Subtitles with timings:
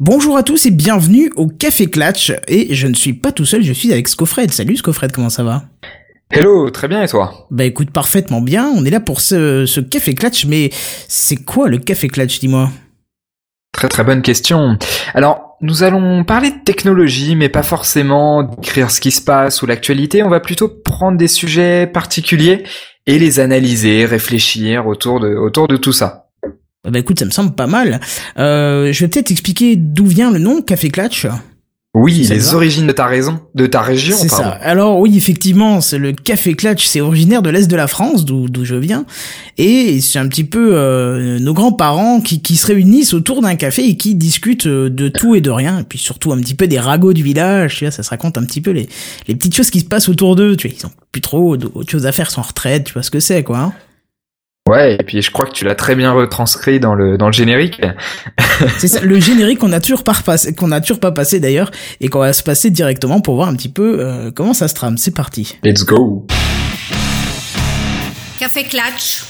[0.00, 2.32] Bonjour à tous et bienvenue au Café Clatch.
[2.48, 4.50] Et je ne suis pas tout seul, je suis avec Scofred.
[4.50, 5.66] Salut Scofred, comment ça va?
[6.32, 7.46] Hello, très bien et toi?
[7.52, 8.68] Bah écoute, parfaitement bien.
[8.76, 10.70] On est là pour ce, ce Café Clatch, mais
[11.06, 12.72] c'est quoi le Café Clatch, dis-moi?
[13.70, 14.78] Très très bonne question.
[15.14, 19.66] Alors, nous allons parler de technologie, mais pas forcément d'écrire ce qui se passe ou
[19.66, 20.24] l'actualité.
[20.24, 22.64] On va plutôt prendre des sujets particuliers
[23.06, 26.23] et les analyser, réfléchir autour de, autour de tout ça.
[26.84, 28.00] Bah écoute, ça me semble pas mal.
[28.38, 31.26] Euh, je vais peut-être expliquer d'où vient le nom Café Clatch.
[31.96, 34.16] Oui, les origines de ta raison, de ta région.
[34.20, 34.48] C'est ça.
[34.48, 38.48] Alors oui, effectivement, c'est le Café Clatch, c'est originaire de l'est de la France, d'où
[38.48, 39.06] d'où je viens,
[39.58, 43.88] et c'est un petit peu euh, nos grands-parents qui, qui se réunissent autour d'un café
[43.88, 46.66] et qui discutent euh, de tout et de rien, et puis surtout un petit peu
[46.66, 47.76] des ragots du village.
[47.76, 48.88] Tu vois, ça se raconte un petit peu les
[49.28, 50.56] les petites choses qui se passent autour d'eux.
[50.56, 52.86] Tu vois, ils ont plus trop d'autres choses à faire, sont en retraite.
[52.86, 53.58] Tu vois ce que c'est, quoi.
[53.58, 53.72] Hein
[54.66, 57.34] Ouais, et puis je crois que tu l'as très bien retranscrit dans le dans le
[57.34, 57.82] générique.
[58.78, 61.70] C'est ça, le générique qu'on a toujours pas passé, qu'on a toujours pas passé d'ailleurs,
[62.00, 64.72] et qu'on va se passer directement pour voir un petit peu euh, comment ça se
[64.72, 64.96] trame.
[64.96, 65.58] C'est parti.
[65.62, 66.26] Let's go.
[68.38, 69.24] Café Clatch.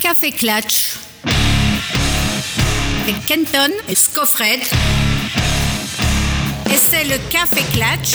[0.00, 0.94] Café Clatch.
[3.02, 4.60] Avec Kenton et Scofred.
[6.72, 8.14] Et c'est le Café Clatch.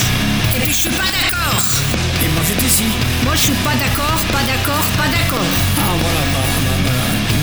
[0.57, 1.94] Et puis je suis pas d'accord.
[3.35, 5.45] Je suis pas d'accord, pas d'accord, pas d'accord.
[5.77, 6.91] Ah voilà, bah, bah, bah,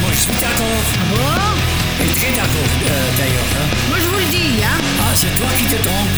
[0.01, 0.83] moi je suis d'accord.
[1.11, 3.53] Bon, Et très d'accord euh, d'ailleurs.
[3.57, 3.69] hein.
[3.89, 4.79] moi je vous le dis, hein.
[5.01, 6.09] Ah, c'est toi qui te trompes.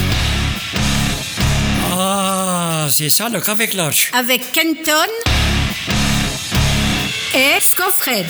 [1.97, 4.11] Ah, c'est ça le café clutch.
[4.15, 5.11] Avec Kenton
[7.35, 8.27] et Scofred.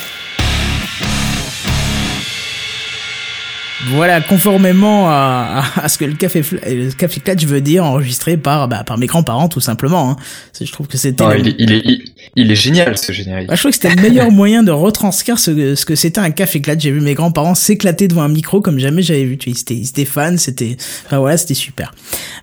[3.91, 8.37] Voilà, conformément à, à, à ce que le café le café Clatch veut dire, enregistré
[8.37, 10.11] par bah, par mes grands-parents tout simplement.
[10.11, 10.17] Hein.
[10.61, 12.05] Je trouve que c'était Non, le- il, est, il, est,
[12.37, 13.49] il, est génial ce générique.
[13.49, 16.31] Bah, je trouve que c'était le meilleur moyen de retranscrire ce, ce que c'était un
[16.31, 16.81] café Clatch.
[16.83, 19.39] J'ai vu mes grands-parents s'éclater devant un micro comme jamais j'avais vu.
[19.47, 20.77] Ils étaient, ils étaient fans, c'était,
[21.07, 21.95] enfin voilà, c'était super.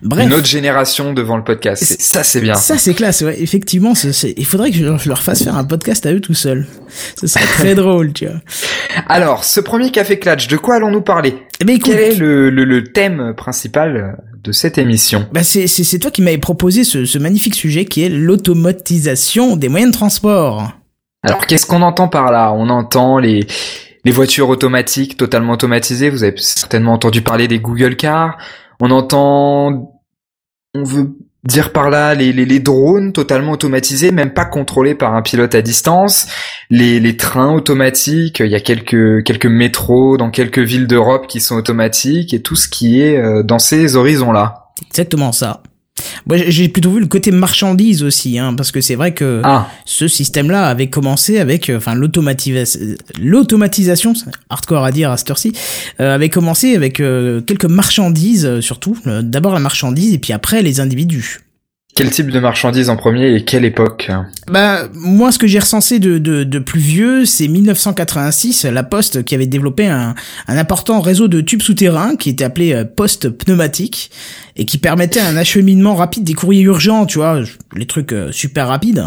[0.02, 0.26] Bref.
[0.26, 1.82] Une autre génération devant le podcast.
[1.84, 2.54] C'est- Ça c'est bien.
[2.54, 3.40] Ça c'est classe, ouais.
[3.40, 6.34] Effectivement, c'est- c'est- il faudrait que je leur, fasse faire un podcast à eux tout
[6.34, 6.66] seuls.
[7.20, 8.40] Ce serait très drôle, tu vois.
[9.08, 11.34] Alors, ce premier café clutch, de quoi allons-nous parler?
[11.60, 15.98] Eh ben écoute, Quel est le, le, le thème principal de cette émission bah c'est
[15.98, 20.72] toi qui m'avais proposé ce, ce magnifique sujet qui est l'automatisation des moyens de transport.
[21.24, 22.52] Alors, qu'est-ce qu'on entend par là?
[22.52, 23.46] On entend les
[24.04, 26.10] les voitures automatiques totalement automatisées.
[26.10, 28.36] Vous avez certainement entendu parler des Google Cars.
[28.80, 30.00] On entend,
[30.74, 35.14] on veut dire par là les, les, les drones totalement automatisés, même pas contrôlés par
[35.14, 36.26] un pilote à distance.
[36.70, 38.40] Les, les trains automatiques.
[38.40, 42.56] Il y a quelques quelques métros dans quelques villes d'Europe qui sont automatiques et tout
[42.56, 44.70] ce qui est euh, dans ces horizons là.
[44.86, 45.62] Exactement ça.
[46.26, 49.68] Moi, j'ai- plutôt vu le côté marchandise aussi, hein, parce que c'est vrai que Ah,
[49.84, 54.12] ce système-là avait commencé avec, euh, enfin, l'automatisation,
[54.50, 55.52] hardcore à dire à cette heure-ci,
[56.00, 58.96] euh, avait commencé avec euh, quelques marchandises, surtout.
[59.06, 61.40] D'abord la marchandise et puis après les individus.
[61.94, 64.10] Quel type de marchandises en premier et quelle époque
[64.48, 69.24] Bah, moi, ce que j'ai recensé de, de, de plus vieux, c'est 1986, la Poste
[69.24, 70.14] qui avait développé un,
[70.48, 74.10] un important réseau de tubes souterrains qui était appelé euh, Poste pneumatique
[74.56, 77.40] et qui permettait un acheminement rapide des courriers urgents, tu vois,
[77.76, 79.04] les trucs euh, super rapides.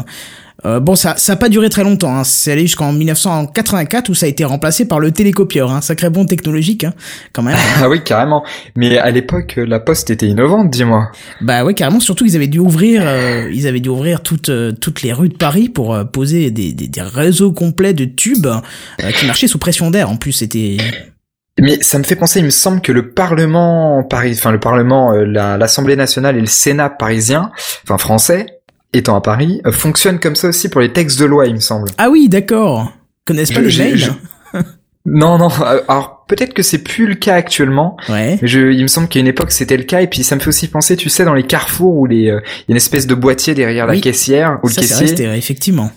[0.65, 2.15] Euh, bon, ça ça a pas duré très longtemps.
[2.17, 2.23] Hein.
[2.23, 5.71] C'est allé jusqu'en 1984 où ça a été remplacé par le télécopieur.
[5.71, 5.81] Hein.
[5.81, 6.93] Sacré bon technologique, hein,
[7.33, 7.55] quand même.
[7.81, 8.43] Ah oui, carrément.
[8.75, 11.11] Mais à l'époque, la poste était innovante, dis-moi.
[11.41, 11.99] Bah ouais, carrément.
[11.99, 15.29] Surtout, ils avaient dû ouvrir, euh, ils avaient dû ouvrir toutes euh, toutes les rues
[15.29, 19.47] de Paris pour euh, poser des, des, des réseaux complets de tubes euh, qui marchaient
[19.47, 20.09] sous pression d'air.
[20.09, 20.77] En plus, c'était
[21.59, 25.11] Mais ça me fait penser, il me semble que le Parlement Paris, enfin le Parlement,
[25.11, 27.51] la- l'Assemblée nationale et le Sénat parisien,
[27.83, 28.54] enfin français,
[28.97, 31.59] étant à Paris, euh, fonctionnent comme ça aussi pour les textes de loi, il me
[31.59, 31.89] semble.
[31.97, 32.91] ah oui, d'accord.
[33.25, 33.97] Connaissent pas Je- les je- mails.
[34.53, 34.59] je-
[35.07, 35.49] Non, non.
[35.61, 37.95] euh, Alors peut-être que c'est plus le cas actuellement.
[38.09, 38.39] Ouais.
[38.41, 40.01] Mais je, il me semble qu'à une époque c'était le cas.
[40.01, 42.39] Et puis ça me fait aussi penser, tu sais, dans les carrefours où les, euh,
[42.43, 43.95] il y a une espèce de boîtier derrière Oui.
[43.97, 45.05] la caissière ou le Ça, c'est caissier.
[45.07, 45.91] resté, effectivement.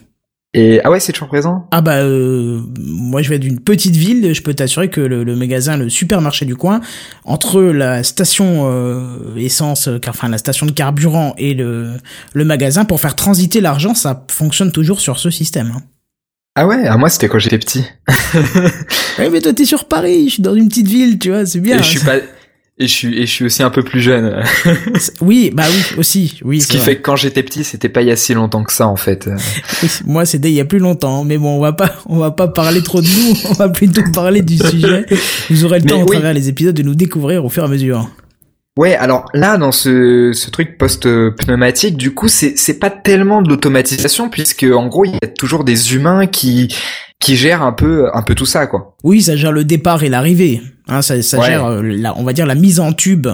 [0.60, 1.68] Et ah ouais, c'est toujours présent?
[1.70, 5.36] Ah bah euh, moi je vais d'une petite ville, je peux t'assurer que le, le
[5.36, 6.80] magasin, le supermarché du coin,
[7.24, 11.92] entre la station euh, essence, euh, car- enfin la station de carburant et le,
[12.32, 15.72] le magasin, pour faire transiter l'argent, ça fonctionne toujours sur ce système.
[15.76, 15.82] hein.
[16.56, 17.84] Ah ouais, ah moi c'était quand j'étais petit.
[19.18, 21.60] Ouais mais toi t'es sur Paris, je suis dans une petite ville, tu vois, c'est
[21.60, 21.78] bien.
[21.78, 22.16] et je suis pas,
[22.80, 24.42] et je suis, et je suis aussi un peu plus jeune.
[25.20, 26.60] Oui, bah oui, aussi, oui.
[26.60, 26.86] Ce qui vrai.
[26.86, 28.96] fait que quand j'étais petit, c'était pas il y a si longtemps que ça en
[28.96, 29.28] fait.
[29.82, 32.30] Oui, moi c'était il y a plus longtemps, mais bon, on va pas, on va
[32.30, 35.06] pas parler trop de nous, on va plutôt parler du sujet.
[35.50, 36.12] Vous aurez le Mais temps au oui.
[36.12, 38.08] travers les épisodes de nous découvrir au fur et à mesure.
[38.76, 43.48] Ouais, alors là, dans ce, ce truc post-pneumatique, du coup, c'est c'est pas tellement de
[43.48, 46.72] l'automatisation, puisque en gros, il y a toujours des humains qui
[47.20, 48.96] qui gère un peu un peu tout ça quoi.
[49.02, 50.62] Oui, ça gère le départ et l'arrivée.
[50.88, 51.46] Hein, ça, ça Ouais.
[51.46, 53.26] gère, euh, la, on va dire, la mise en tube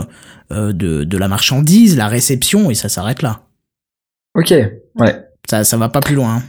[0.53, 3.41] euh, de, de la marchandise, la réception, et ça s'arrête là.
[4.37, 4.51] Ok,
[4.97, 5.25] ouais.
[5.49, 6.37] Ça, ça va pas plus loin.
[6.37, 6.43] hein.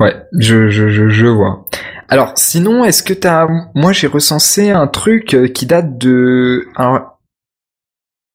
[0.00, 1.66] Ouais, je, je, je, je vois.
[2.08, 3.46] Alors, sinon, est-ce que t'as...
[3.74, 6.66] Moi, j'ai recensé un truc euh, qui date de...
[6.76, 7.18] Alors,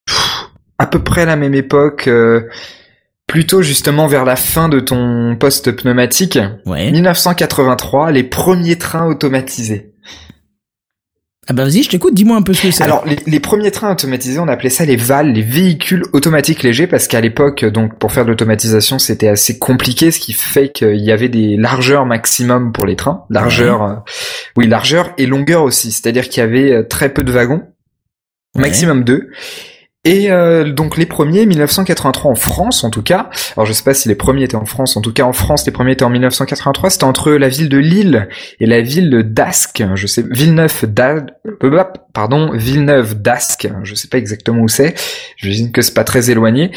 [0.06, 2.42] pff, à peu près la même époque, euh,
[3.28, 6.38] plutôt justement vers la fin de ton poste pneumatique.
[6.66, 6.92] Ouais.
[6.92, 9.91] 1983, les premiers trains automatisés.
[11.52, 12.82] Ah bah vas-y, je t'écoute, dis-moi un peu ce que c'est.
[12.82, 16.88] Alors, les, les premiers trains automatisés, on appelait ça les VAL, les véhicules automatiques légers,
[16.88, 21.02] parce qu'à l'époque, donc, pour faire de l'automatisation, c'était assez compliqué, ce qui fait qu'il
[21.02, 23.26] y avait des largeurs maximum pour les trains.
[23.30, 23.96] Largeur, euh,
[24.56, 25.92] oui, largeur et longueur aussi.
[25.92, 27.64] C'est-à-dire qu'il y avait euh, très peu de wagons.
[28.56, 28.62] Ouais.
[28.62, 29.30] Maximum deux.
[30.04, 33.30] Et euh, donc les premiers, 1983 en France en tout cas.
[33.56, 34.98] Alors je sais pas si les premiers étaient en France.
[34.98, 36.90] En tout cas en France, les premiers étaient en 1983.
[36.90, 38.28] C'était entre la ville de Lille
[38.60, 39.84] et la ville de d'Ascq.
[39.94, 41.24] Je sais Villeneuve d'A-
[42.14, 43.70] pardon Villeneuve d'Ascq.
[43.84, 44.96] Je sais pas exactement où c'est.
[45.38, 46.72] J'imagine que c'est pas très éloigné.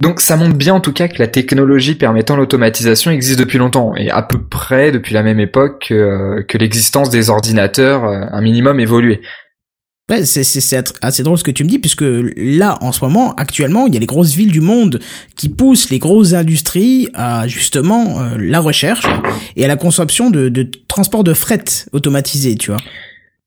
[0.00, 3.94] Donc ça montre bien en tout cas que la technologie permettant l'automatisation existe depuis longtemps
[3.94, 8.40] et à peu près depuis la même époque que, que l'existence des ordinateurs euh, un
[8.40, 9.20] minimum évolué.
[10.10, 12.04] Ouais, c'est, assez drôle ce que tu me dis, puisque
[12.36, 15.00] là, en ce moment, actuellement, il y a les grosses villes du monde
[15.34, 19.06] qui poussent les grosses industries à justement euh, la recherche
[19.56, 22.80] et à la conception de, de transport de fret automatisé, tu vois.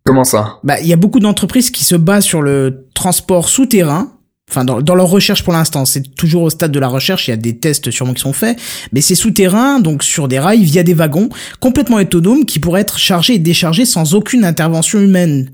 [0.04, 0.58] Comment ça?
[0.64, 4.14] Bah, il y a beaucoup d'entreprises qui se basent sur le transport souterrain.
[4.50, 7.28] Enfin, dans, dans leur recherche pour l'instant, c'est toujours au stade de la recherche.
[7.28, 8.58] Il y a des tests sûrement qui sont faits,
[8.94, 12.98] mais c'est souterrain, donc sur des rails via des wagons complètement autonomes qui pourraient être
[12.98, 15.52] chargés et déchargés sans aucune intervention humaine.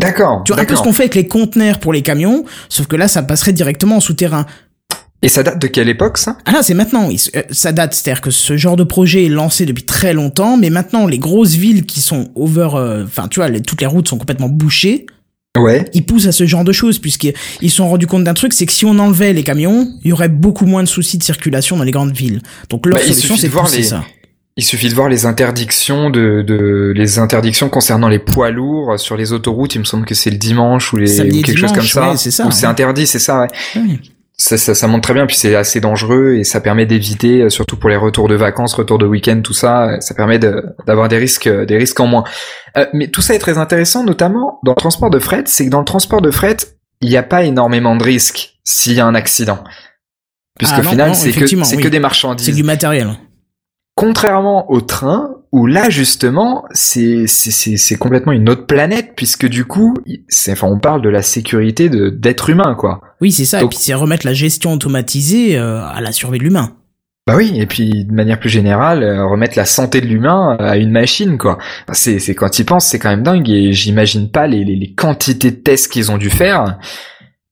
[0.00, 0.42] D'accord.
[0.44, 2.96] Tu vois un peu ce qu'on fait avec les conteneurs pour les camions, sauf que
[2.96, 4.46] là, ça passerait directement en souterrain.
[5.20, 6.38] Et ça date de quelle époque ça?
[6.44, 7.08] Ah là, c'est maintenant.
[7.10, 10.70] Euh, ça date, c'est-à-dire que ce genre de projet est lancé depuis très longtemps, mais
[10.70, 14.06] maintenant, les grosses villes qui sont over, euh, enfin, tu vois, les- toutes les routes
[14.08, 15.06] sont complètement bouchées.
[15.58, 15.86] Ouais.
[15.92, 18.52] ils poussent à ce genre de choses puisqu'ils ils se sont rendus compte d'un truc,
[18.52, 21.22] c'est que si on enlevait les camions, il y aurait beaucoup moins de soucis de
[21.24, 22.42] circulation dans les grandes villes.
[22.68, 24.04] Donc leur Bah, solution, c'est de voir les- ça.
[24.60, 29.16] Il suffit de voir les interdictions de, de les interdictions concernant les poids lourds sur
[29.16, 29.76] les autoroutes.
[29.76, 32.10] Il me semble que c'est le dimanche ou les ou quelque chose comme ça.
[32.10, 32.70] ouais, c'est ça, Où c'est ouais.
[32.72, 33.42] interdit, c'est ça.
[33.42, 33.48] Ouais.
[33.76, 34.00] Ouais.
[34.36, 35.26] Ça, ça, ça montre très bien.
[35.26, 38.74] Puis c'est assez dangereux et ça permet d'éviter, euh, surtout pour les retours de vacances,
[38.74, 39.90] retours de week-end, tout ça.
[39.90, 42.24] euh, Ça permet de- d'avoir des risques, euh, des risques en moins.
[42.76, 45.42] Euh, mais tout ça est très intéressant, notamment dans le transport de fret.
[45.46, 46.56] C'est que dans le transport de fret,
[47.00, 49.62] il n'y a pas énormément de risques s'il y a un accident.
[50.58, 51.82] Puisqu'au Ah final, c'est que c'est oui.
[51.82, 52.56] que des C'est marchandises.
[52.56, 53.10] du matériel.
[53.98, 59.48] Contrairement au train, où là justement, c'est c'est c'est c'est complètement une autre planète puisque
[59.48, 59.94] du coup,
[60.28, 63.00] c'est enfin on parle de la sécurité de d'être humain quoi.
[63.20, 63.58] Oui, c'est ça.
[63.58, 66.74] Donc- Et puis c'est remettre la gestion automatisée euh, à la survie de l'humain.
[67.26, 70.76] Bah oui, et puis de manière plus générale, euh, remettre la santé de l'humain à
[70.76, 71.58] une machine quoi.
[71.82, 74.76] Enfin, c'est c'est quand ils pensent, c'est quand même dingue et j'imagine pas les, les
[74.76, 76.78] les quantités de tests qu'ils ont dû faire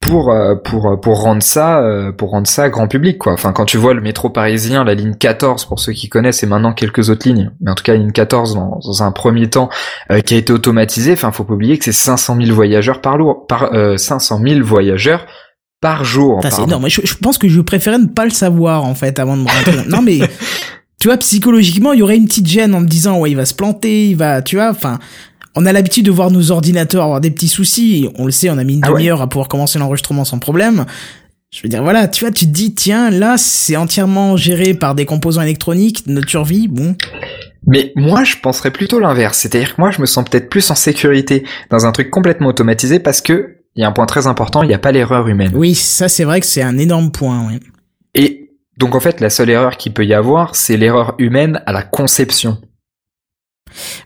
[0.07, 3.33] pour euh, pour pour rendre ça euh, pour rendre ça grand public quoi.
[3.33, 6.47] Enfin quand tu vois le métro parisien, la ligne 14 pour ceux qui connaissent et
[6.47, 9.49] maintenant quelques autres lignes, mais en tout cas la ligne 14 dans, dans un premier
[9.49, 9.69] temps
[10.11, 13.19] euh, qui a été automatisée, enfin faut pas oublier que c'est 500 000 voyageurs par
[13.19, 15.27] jour par euh, 500 000 voyageurs
[15.81, 16.41] par jour.
[16.43, 16.89] C'est énorme.
[16.89, 19.49] Je, je pense que je préférais ne pas le savoir en fait avant de me
[19.49, 19.89] rentrer.
[19.89, 20.21] non mais
[21.01, 23.45] tu vois psychologiquement, il y aurait une petite gêne en me disant ouais il va
[23.45, 24.99] se planter, il va, tu vois, enfin.
[25.57, 28.09] On a l'habitude de voir nos ordinateurs avoir des petits soucis.
[28.19, 28.99] On le sait, on a mis une Ah ouais.
[29.01, 30.85] demi-heure à pouvoir commencer l'enregistrement sans problème.
[31.51, 34.95] Je veux dire, voilà, tu vois, tu te dis, tiens, là, c'est entièrement géré par
[34.95, 36.95] des composants électroniques, notre survie, bon.
[37.67, 39.39] Mais moi, je penserais plutôt l'inverse.
[39.39, 42.99] C'est-à-dire que moi, je me sens peut-être plus en sécurité dans un truc complètement automatisé
[42.99, 45.53] parce que il y a un point très important, il n'y a pas l'erreur humaine.
[45.55, 47.61] Oui, ça, c'est vrai que c'est un énorme point, oui.
[48.15, 51.73] Et donc, en fait, la seule erreur qu'il peut y avoir, c'est l'erreur humaine à
[51.73, 52.59] la conception.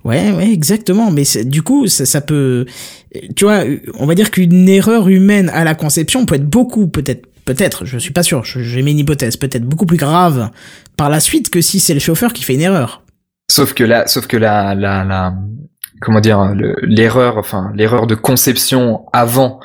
[0.05, 1.11] Ouais, ouais, exactement.
[1.11, 2.67] Mais du coup, ça, ça peut,
[3.37, 3.63] tu vois,
[3.99, 7.99] on va dire qu'une erreur humaine à la conception peut être beaucoup, peut-être, peut-être, je
[7.99, 10.51] suis pas sûr, j'ai mis une hypothèse, peut-être beaucoup plus grave
[10.97, 13.03] par la suite que si c'est le chauffeur qui fait une erreur.
[13.51, 15.35] Sauf que là, sauf que la, la, la,
[16.01, 19.59] comment dire, le- l'erreur, enfin, l'erreur de conception avant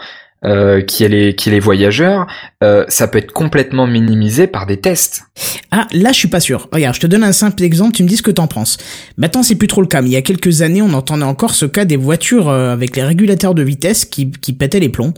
[0.44, 2.28] euh, qui est les, qui est les voyageurs,
[2.64, 5.24] euh, ça peut être complètement minimisé par des tests.
[5.72, 6.70] Ah, là, je suis pas sûr.
[6.72, 8.78] Regarde, je te donne un simple exemple, tu me dis ce que t'en penses.
[9.18, 11.56] Maintenant, c'est plus trop le cas, mais il y a quelques années, on entendait encore
[11.56, 15.14] ce cas des voitures euh, avec les régulateurs de vitesse qui, qui pétaient les plombs.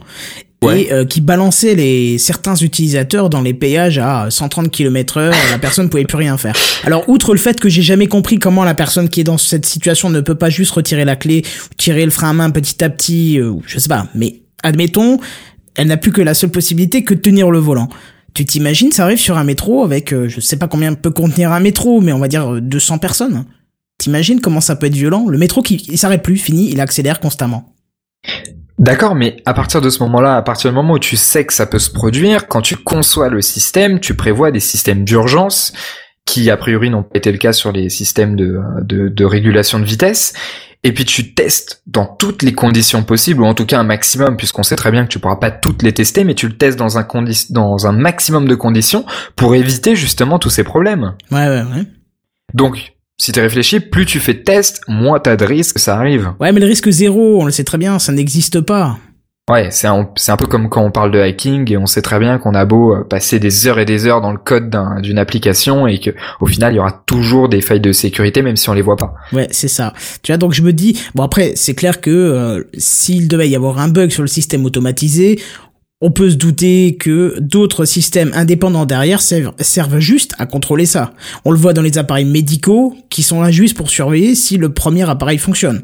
[0.63, 0.81] Ouais.
[0.81, 5.59] Et euh, qui balançaient les certains utilisateurs dans les péages à 130 km heure, la
[5.59, 6.55] personne pouvait plus rien faire.
[6.83, 9.67] Alors, outre le fait que j'ai jamais compris comment la personne qui est dans cette
[9.67, 12.83] situation ne peut pas juste retirer la clé, ou tirer le frein à main petit
[12.83, 15.20] à petit, euh, je sais pas, mais admettons,
[15.76, 17.88] elle n'a plus que la seule possibilité que de tenir le volant.
[18.34, 21.52] Tu t'imagines, ça arrive sur un métro avec, euh, je sais pas combien peut contenir
[21.52, 23.46] un métro, mais on va dire euh, 200 personnes.
[23.98, 25.26] T'imagines comment ça peut être violent?
[25.28, 27.74] Le métro qui s'arrête plus, fini, il accélère constamment.
[28.78, 31.54] D'accord, mais à partir de ce moment-là, à partir du moment où tu sais que
[31.54, 35.74] ça peut se produire, quand tu conçois le système, tu prévois des systèmes d'urgence
[36.26, 40.34] qui a priori n'ont pas été le cas sur les systèmes de régulation de vitesse.
[40.88, 44.38] Et puis tu testes dans toutes les conditions possibles, ou en tout cas un maximum,
[44.38, 46.79] puisqu'on sait très bien que tu pourras pas toutes les tester, mais tu le testes
[46.79, 51.15] dans un, condi dans un maximum de conditions pour éviter justement tous ces problèmes.
[51.29, 51.84] Ouais, ouais, ouais.
[52.53, 55.98] Donc, si tu réfléchis, plus tu fais de tests, moins t'as de risques que ça
[55.98, 56.32] arrive.
[56.39, 58.98] Ouais, mais le risque zéro, on le sait très bien, ça n'existe pas.
[59.50, 60.04] Ouais, c'est un,
[60.38, 62.94] peu comme quand on parle de hacking et on sait très bien qu'on a beau
[62.94, 66.12] euh, passer des heures et des heures dans le code d'un- d'une application et que
[66.42, 68.98] au final il y aura toujours des failles de sécurité même si on les voit
[68.98, 69.13] pas.
[69.32, 69.94] Ouais, c'est ça.
[70.22, 73.56] Tu vois, donc je me dis, bon après, c'est clair que euh, s'il devait y
[73.56, 75.39] avoir un bug sur le système automatisé,
[76.01, 81.13] on peut se douter que d'autres systèmes indépendants derrière servent juste à contrôler ça.
[81.46, 84.74] On le voit dans les appareils médicaux qui sont là juste pour surveiller si le
[84.74, 85.84] premier appareil fonctionne.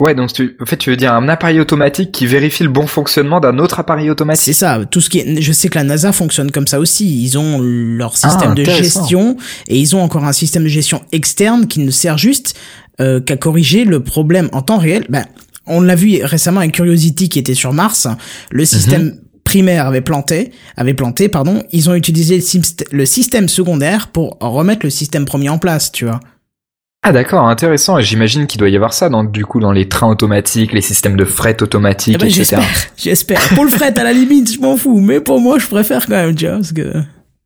[0.00, 2.86] Ouais, donc tu, en fait tu veux dire un appareil automatique qui vérifie le bon
[2.86, 4.44] fonctionnement d'un autre appareil automatique.
[4.44, 4.84] C'est ça.
[4.88, 7.24] Tout ce qui est, je sais que la NASA fonctionne comme ça aussi.
[7.24, 9.36] Ils ont leur système de gestion
[9.66, 12.56] et ils ont encore un système de gestion externe qui ne sert juste
[13.00, 15.04] euh, qu'à corriger le problème en temps réel.
[15.08, 15.24] Ben,
[15.66, 18.06] on l'a vu récemment avec Curiosity qui était sur Mars.
[18.50, 21.62] Le système primaire avait planté, avait planté, pardon.
[21.72, 22.40] Ils ont utilisé
[22.92, 26.20] le système secondaire pour remettre le système premier en place, tu vois.
[27.02, 27.98] Ah d'accord, intéressant.
[27.98, 30.80] Et j'imagine qu'il doit y avoir ça dans du coup dans les trains automatiques, les
[30.80, 32.38] systèmes de fret automatiques, Eh ben, etc.
[32.44, 32.64] j'espère,
[32.96, 33.40] j'espère.
[33.54, 35.00] Pour le fret, à la limite, je m'en fous.
[35.00, 36.92] Mais pour moi, je préfère quand même, tu vois, parce que...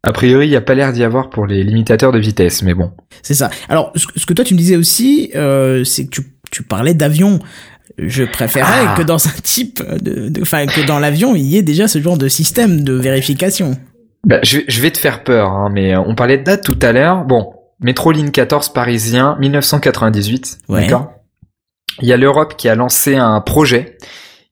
[0.04, 2.74] A priori, il y a pas l'air d'y avoir pour les limitateurs de vitesse, mais
[2.74, 2.90] bon.
[3.22, 3.50] C'est ça.
[3.68, 7.38] Alors, ce que- toi tu me disais aussi, euh, c'est que tu, tu parlais d'avion.
[7.98, 8.94] Je préférais Ah.
[8.96, 12.16] que dans un type de, enfin que dans l'avion il y ait déjà ce genre
[12.16, 13.76] de système de vérification.
[14.26, 16.78] Bah, je, vais- je vais te faire peur, hein, mais on parlait de date tout
[16.82, 17.24] à l'heure.
[17.24, 20.58] Bon, métro ligne 14 parisien, 1998.
[20.68, 20.82] Ouais.
[20.82, 21.12] D'accord.
[22.00, 23.96] Il y a l'Europe qui a lancé un projet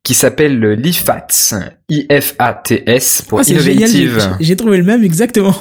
[0.03, 1.55] qui s'appelle le l'IFATS,
[1.89, 4.37] I-F-A-T-S pour Oh, j'ai- Innovative.
[4.41, 5.55] J'ai trouvé le même exactement.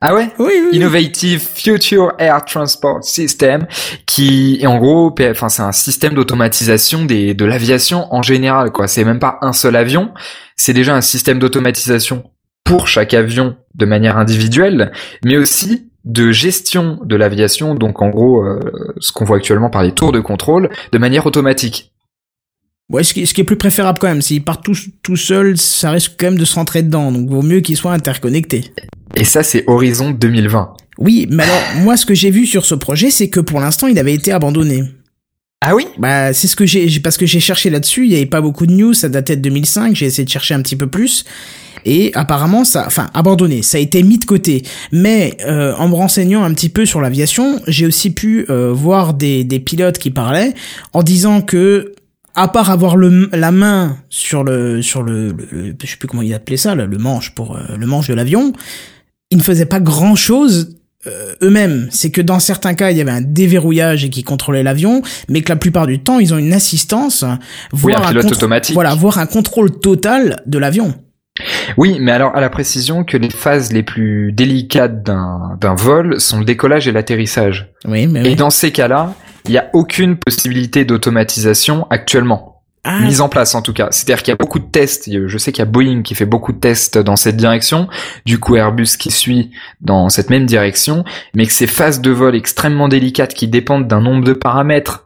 [0.00, 0.28] Ah ouais?
[0.38, 0.62] Oui, oui.
[0.70, 0.76] oui.
[0.76, 3.66] Innovative Future Air Transport System,
[4.04, 8.70] qui est en gros, enfin c'est un système d'automatisation des de l'aviation en général.
[8.72, 8.88] quoi.
[8.88, 10.12] C'est même pas un seul avion,
[10.56, 12.24] c'est déjà un système d'automatisation
[12.62, 14.92] pour chaque avion de manière individuelle,
[15.24, 18.60] mais aussi de gestion de l'aviation, donc en gros euh,
[19.00, 21.92] ce qu'on voit actuellement par les tours de contrôle, de manière automatique.
[22.88, 25.58] Ouais, ce qui, ce qui est plus préférable quand même, s'ils partent tous tout seuls,
[25.58, 27.10] ça risque quand même de se rentrer dedans.
[27.10, 28.72] Donc vaut mieux qu'ils soient interconnectés.
[29.16, 30.74] Et ça c'est Horizon 2020.
[30.98, 33.88] Oui, mais alors moi ce que j'ai vu sur ce projet, c'est que pour l'instant
[33.88, 34.84] il avait été abandonné.
[35.60, 35.88] Ah oui?
[35.98, 38.40] Bah, c'est ce que j'ai, j'ai- parce que j'ai cherché là-dessus, il y avait pas
[38.42, 41.24] beaucoup de news, ça datait de 2005, j'ai essayé de chercher un petit peu plus,
[41.86, 44.62] et apparemment ça, enfin, abandonné, ça a été mis de côté.
[44.92, 49.14] Mais, euh, en me renseignant un petit peu sur l'aviation, j'ai aussi pu euh, voir
[49.14, 50.52] des, des pilotes qui parlaient,
[50.92, 51.94] en disant que,
[52.34, 56.22] à part avoir le, la main sur le, sur le, le- je sais plus comment
[56.22, 58.52] il appelait ça, le, manche pour, euh, le manche de l'avion,
[59.30, 60.76] ils ne faisaient pas grand chose
[61.06, 61.88] euh, eux-mêmes.
[61.92, 65.42] C'est que dans certains cas, il y avait un déverrouillage et qui contrôlait l'avion, mais
[65.42, 67.24] que la plupart du temps, ils ont une assistance,
[67.72, 68.74] voire un pilote contr- automatique.
[68.74, 70.94] Voilà, voire un contrôle total de l'avion.
[71.76, 76.38] Oui, mais alors à la précision que les phases les plus délicates d'un vol sont
[76.38, 77.72] le décollage et l'atterrissage.
[77.86, 78.36] Oui, mais Et oui.
[78.36, 79.14] dans ces cas-là,
[79.44, 82.52] il n'y a aucune possibilité d'automatisation actuellement.
[82.88, 83.88] Ah, Mise en place en tout cas.
[83.90, 85.10] C'est-à-dire qu'il y a beaucoup de tests.
[85.26, 87.88] Je sais qu'il y a Boeing qui fait beaucoup de tests dans cette direction,
[88.26, 89.50] du coup Airbus qui suit
[89.80, 94.00] dans cette même direction, mais que ces phases de vol extrêmement délicates qui dépendent d'un
[94.00, 95.05] nombre de paramètres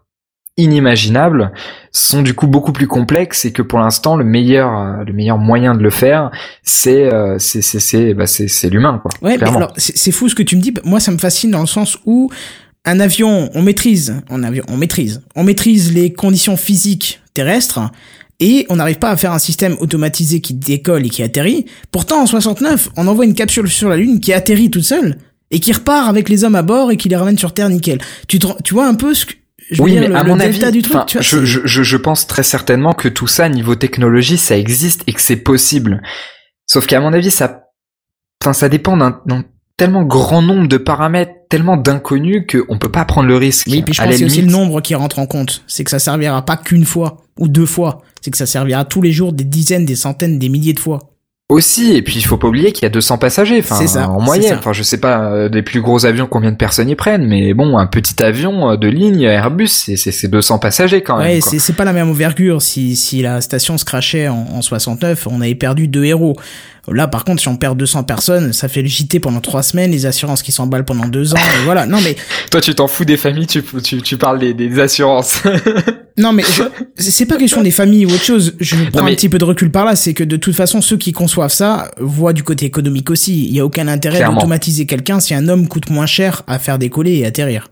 [0.63, 1.53] inimaginables
[1.93, 5.39] sont du coup beaucoup plus complexes et que pour l'instant le meilleur euh, le meilleur
[5.39, 6.31] moyen de le faire
[6.63, 8.25] c'est euh, c'est c'est c'est bah,
[8.71, 9.11] l'humain quoi.
[9.23, 10.75] Ouais, mais alors c'est c'est fou ce que tu me dis.
[10.85, 12.31] Moi, ça me fascine dans le sens où
[12.85, 17.81] un avion, on maîtrise, un avion, on maîtrise, on maîtrise les conditions physiques terrestres
[18.41, 21.67] et on n'arrive pas à faire un système automatisé qui décolle et qui atterrit.
[21.93, 25.19] Pourtant, en 69, on envoie une capsule sur la Lune qui atterrit toute seule
[25.51, 27.99] et qui repart avec les hommes à bord et qui les ramène sur Terre nickel.
[28.29, 29.35] Tu te, tu vois un peu ce que
[29.71, 31.83] je oui, mais le, à le mon avis, du truc, enfin, tu vois, je, je,
[31.83, 36.03] je, pense très certainement que tout ça, niveau technologie, ça existe et que c'est possible.
[36.67, 37.65] Sauf qu'à mon avis, ça,
[38.43, 39.45] enfin, ça dépend d'un
[39.77, 43.67] tellement grand nombre de paramètres, tellement d'inconnus qu'on peut pas prendre le risque.
[43.71, 45.63] Oui, puis je à pense que c'est aussi le nombre qui rentre en compte.
[45.67, 48.03] C'est que ça servira pas qu'une fois ou deux fois.
[48.21, 51.10] C'est que ça servira tous les jours des dizaines, des centaines, des milliers de fois.
[51.51, 54.21] Aussi, et puis il faut pas oublier qu'il y a 200 passagers, enfin, ça, en
[54.21, 54.57] moyenne.
[54.57, 57.55] Enfin, je sais pas euh, des plus gros avions combien de personnes y prennent, mais
[57.55, 61.27] bon, un petit avion euh, de ligne Airbus, c'est c'est c'est 200 passagers quand même.
[61.27, 62.63] Ouais, c'est pas la même envergure.
[62.63, 66.37] Si si la station se crachait en, en 69, on avait perdu deux héros.
[66.93, 69.91] Là, par contre, si on perd 200 personnes, ça fait le JT pendant trois semaines,
[69.91, 71.87] les assurances qui s'emballent pendant deux ans, et voilà.
[71.87, 72.17] Non, mais
[72.51, 75.43] Toi, tu t'en fous des familles, tu, tu, tu parles des, des assurances.
[76.19, 76.65] Non, mais je-
[77.11, 78.55] c'est pas question des familles ou autre chose.
[78.61, 79.97] Je prends mais- un petit peu de recul par là.
[79.97, 83.47] C'est que de toute façon, ceux qui conçoivent ça voient du côté économique aussi.
[83.47, 86.79] Il y a aucun intérêt d'automatiser quelqu'un si un homme coûte moins cher à faire
[86.79, 87.69] décoller et atterrir.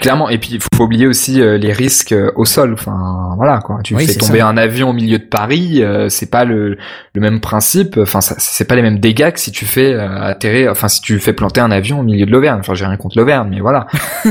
[0.00, 2.72] Clairement, et puis il faut oublier aussi euh, les risques euh, au sol.
[2.72, 3.80] Enfin, voilà quoi.
[3.84, 4.48] Tu Oui, fais tomber ça.
[4.48, 6.78] un avion au milieu de Paris, euh, c'est pas le,
[7.14, 7.98] le même principe.
[7.98, 10.70] Enfin, c'est pas les mêmes dégâts que si tu fais euh, atterrir.
[10.72, 12.60] Enfin, si tu fais planter un avion au milieu de l'Auvergne.
[12.60, 13.86] Enfin, j'ai rien contre l'Auvergne, mais voilà.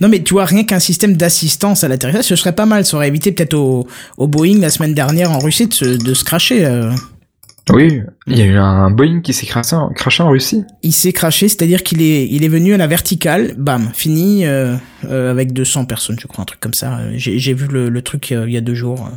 [0.00, 2.86] Non, mais tu vois, rien qu'un système d'assistance à l'atterrissage, ce serait pas mal.
[2.86, 6.14] Ça aurait évité peut-être au, au Boeing la semaine dernière en Russie de se, de
[6.14, 6.64] se cracher.
[7.72, 10.64] Oui, il y a eu un Boeing qui s'est craché, en- craché en Russie.
[10.82, 14.74] Il s'est craché, c'est-à-dire qu'il est, il est venu à la verticale, bam, fini, euh,
[15.04, 16.98] euh, avec 200 personnes, je crois, un truc comme ça.
[16.98, 19.08] Euh, J'ai j'ai vu le, le truc euh, il y a deux jours.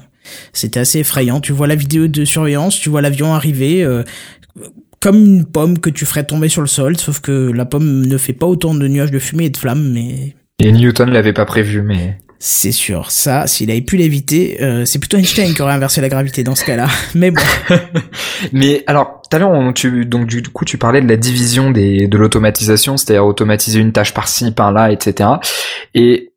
[0.53, 1.39] C'était assez effrayant.
[1.41, 4.03] Tu vois la vidéo de surveillance, tu vois l'avion arriver, euh,
[4.99, 8.17] comme une pomme que tu ferais tomber sur le sol, sauf que la pomme ne
[8.17, 11.45] fait pas autant de nuages de fumée et de flammes, mais Et Newton l'avait pas
[11.45, 13.09] prévu, mais c'est sûr.
[13.09, 16.55] Ça, s'il avait pu l'éviter, euh, c'est plutôt Einstein qui aurait inversé la gravité dans
[16.55, 16.87] ce cas-là.
[17.15, 17.41] Mais bon.
[18.51, 22.05] Mais alors, tout à l'heure, tu, donc du coup, tu parlais de la division des,
[22.07, 25.29] de l'automatisation, c'est-à-dire automatiser une tâche par-ci, par-là, etc.
[25.95, 26.32] Et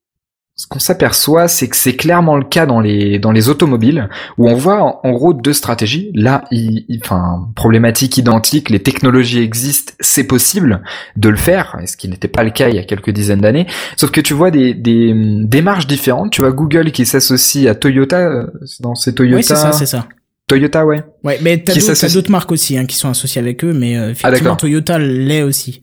[0.59, 4.09] ce qu'on s'aperçoit, c'est que c'est clairement le cas dans les dans les automobiles,
[4.39, 6.11] où on voit en, en gros deux stratégies.
[6.15, 10.83] Là, il, il- enfin, problématique identique, les technologies existent, c'est possible
[11.17, 13.67] de le faire, ce qui n'était pas le cas il y a quelques dizaines d'années.
[13.99, 15.13] Sauf que tu vois des, des
[15.45, 16.33] démarches différentes.
[16.33, 18.47] Tu vois Google qui s'associe à Toyota, euh,
[18.81, 19.37] dans ces Toyota.
[19.37, 20.07] Oui, c'est ça, c'est ça.
[20.49, 21.03] Toyota, ouais.
[21.23, 21.75] Ouais, mais t'as
[22.15, 24.57] d'autres marques aussi hein, qui sont associées avec eux, mais euh, effectivement, d'accord.
[24.57, 25.83] Toyota l'est aussi.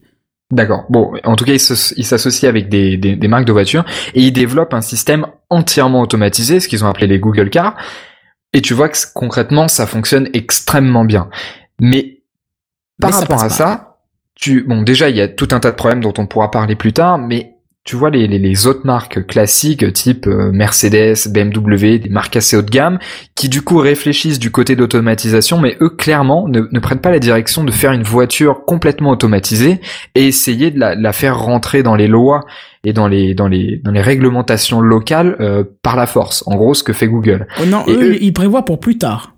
[0.53, 0.85] D'accord.
[0.89, 3.85] Bon, en tout cas, il se- il s'associe avec des, des, des marques de voitures
[4.13, 7.75] et il développe un système entièrement automatisé, ce qu'ils ont appelé les Google Cars.
[8.53, 11.29] Et tu vois que concrètement, ça fonctionne extrêmement bien.
[11.81, 12.21] Mais
[13.01, 13.49] par Mais rapport à pas.
[13.49, 13.97] ça,
[14.35, 16.75] tu bon déjà il y a tout un tas de problèmes dont on pourra parler
[16.75, 17.52] plus tard, mais
[17.85, 22.55] tu vois les, les, les autres marques classiques type euh, Mercedes, BMW, des marques assez
[22.55, 22.97] haut de gamme,
[23.35, 27.19] qui du coup réfléchissent du côté d'automatisation, mais eux clairement ne, ne prennent pas la
[27.19, 29.81] direction de faire une voiture complètement automatisée
[30.15, 32.45] et essayer de la, de la faire rentrer dans les lois
[32.85, 36.43] et dans les dans les dans les réglementations locales euh, par la force.
[36.47, 37.47] En gros, ce que fait Google.
[37.61, 39.32] Oh non, Et eux, eux- ils prévoient pour plus tard.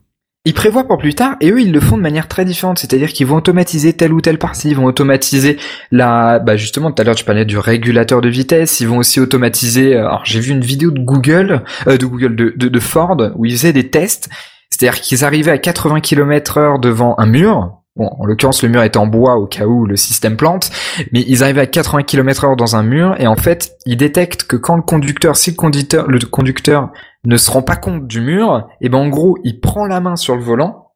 [0.46, 3.12] Ils prévoient pour plus tard et eux ils le font de manière très différente, c'est-à-dire
[3.12, 5.58] qu'ils vont automatiser telle ou telle partie, ils vont automatiser
[5.92, 9.20] la bah justement tout à l'heure tu parlais du régulateur de vitesse, ils vont aussi
[9.20, 12.80] automatiser euh, alors j'ai vu une vidéo de Google euh, de Google de, de, de
[12.80, 14.30] Ford où ils faisaient des tests,
[14.70, 17.82] c'est-à-dire qu'ils arrivaient à 80 km/h devant un mur.
[17.96, 20.70] Bon, en l'occurrence, le mur est en bois au cas où le système plante,
[21.14, 24.58] mais ils arrivaient à 80 km/h dans un mur et en fait, ils détectent que
[24.58, 26.92] quand le conducteur, si le conducteur, le conducteur
[27.24, 30.18] ne se rend pas compte du mur, et ben en gros, il prend la main
[30.18, 30.92] sur le volant,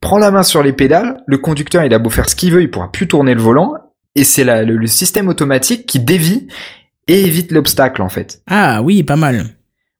[0.00, 2.62] prend la main sur les pédales, le conducteur, il a beau faire ce qu'il veut,
[2.62, 3.74] il pourra plus tourner le volant,
[4.14, 6.48] et c'est le, le système automatique qui dévie
[7.08, 8.40] et évite l'obstacle en fait.
[8.46, 9.44] Ah oui, pas mal.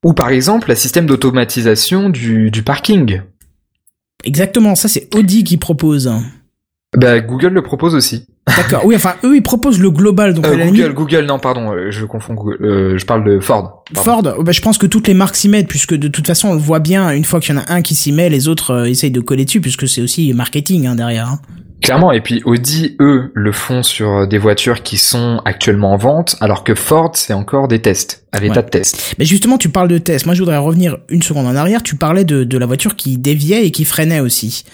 [0.05, 3.21] Ou par exemple, le système d'automatisation du, du parking.
[4.25, 6.12] Exactement, ça c'est Audi qui propose.
[6.96, 8.27] Bah, Google le propose aussi.
[8.57, 8.83] D'accord.
[8.85, 11.90] Oui, enfin eux ils proposent le global, donc Euh, Google, limite, Google, non, pardon, euh,
[11.90, 13.85] je confonds Google, euh, je parle de Ford.
[13.94, 14.22] Pardon.
[14.22, 16.48] Ford, oh, bah, je pense que toutes les marques s'y mettent, puisque de toute façon
[16.48, 18.48] on le voit bien, une fois qu'il y en a un qui s'y met, les
[18.48, 21.29] autres euh, essayent de coller dessus, puisque c'est aussi marketing hein, derrière.
[21.29, 21.40] hein.
[21.83, 26.37] Clairement, et puis Audi, eux, le font sur des voitures qui sont actuellement en vente,
[26.40, 28.62] alors que Ford, c'est encore des tests, à l'état Ouais.
[28.64, 29.14] de test.
[29.18, 30.27] Mais justement, tu parles de test.
[30.27, 31.83] Moi, je voudrais revenir une seconde en arrière.
[31.83, 34.64] Tu parlais de, de la voiture qui déviait et qui freinait aussi.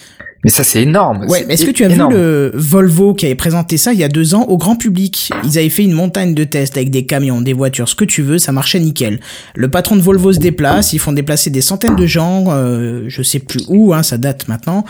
[0.45, 1.25] Mais ça, c'est énorme.
[1.29, 2.13] Ouais, est-ce que tu as énorme.
[2.13, 5.31] vu le Volvo qui avait présenté ça il y a deux ans au grand public?
[5.45, 8.23] Ils avaient fait une montagne de tests avec des camions, des voitures, ce que tu
[8.23, 9.19] veux, ça marchait nickel.
[9.57, 13.23] Le patron de Volvo se déplace, ils font déplacer des centaines de gens, euh, je
[13.23, 14.85] sais plus où, hein, ça date maintenant.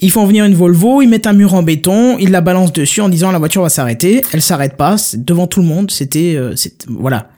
[0.00, 3.02] Ils font venir une Volvo, ils mettent un mur en béton, ils la balancent dessus
[3.02, 4.22] en disant la voiture va s'arrêter.
[4.32, 7.28] Elle s'arrête pas, devant tout le monde, c'était, euh, c'est- voilà.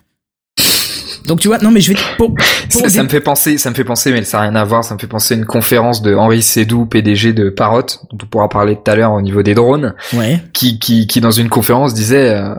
[1.26, 3.74] Donc tu vois, non mais je vais pour, pour ça me fait penser, ça me
[3.74, 4.84] fait penser, mais ça n'a rien à voir.
[4.84, 8.26] Ça me fait penser à une conférence de Henri Sédou, PDG de Parrot, dont on
[8.26, 10.40] pourra parler tout à l'heure au niveau des drones, ouais.
[10.52, 12.54] qui, qui, qui dans une conférence disait, euh,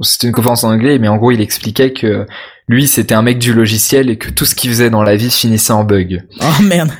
[0.00, 2.26] c'était une conférence en anglais, mais en gros il expliquait que
[2.68, 5.30] lui c'était un mec du logiciel et que tout ce qu'il faisait dans la vie
[5.30, 6.22] finissait en bug.
[6.40, 6.90] Oh merde.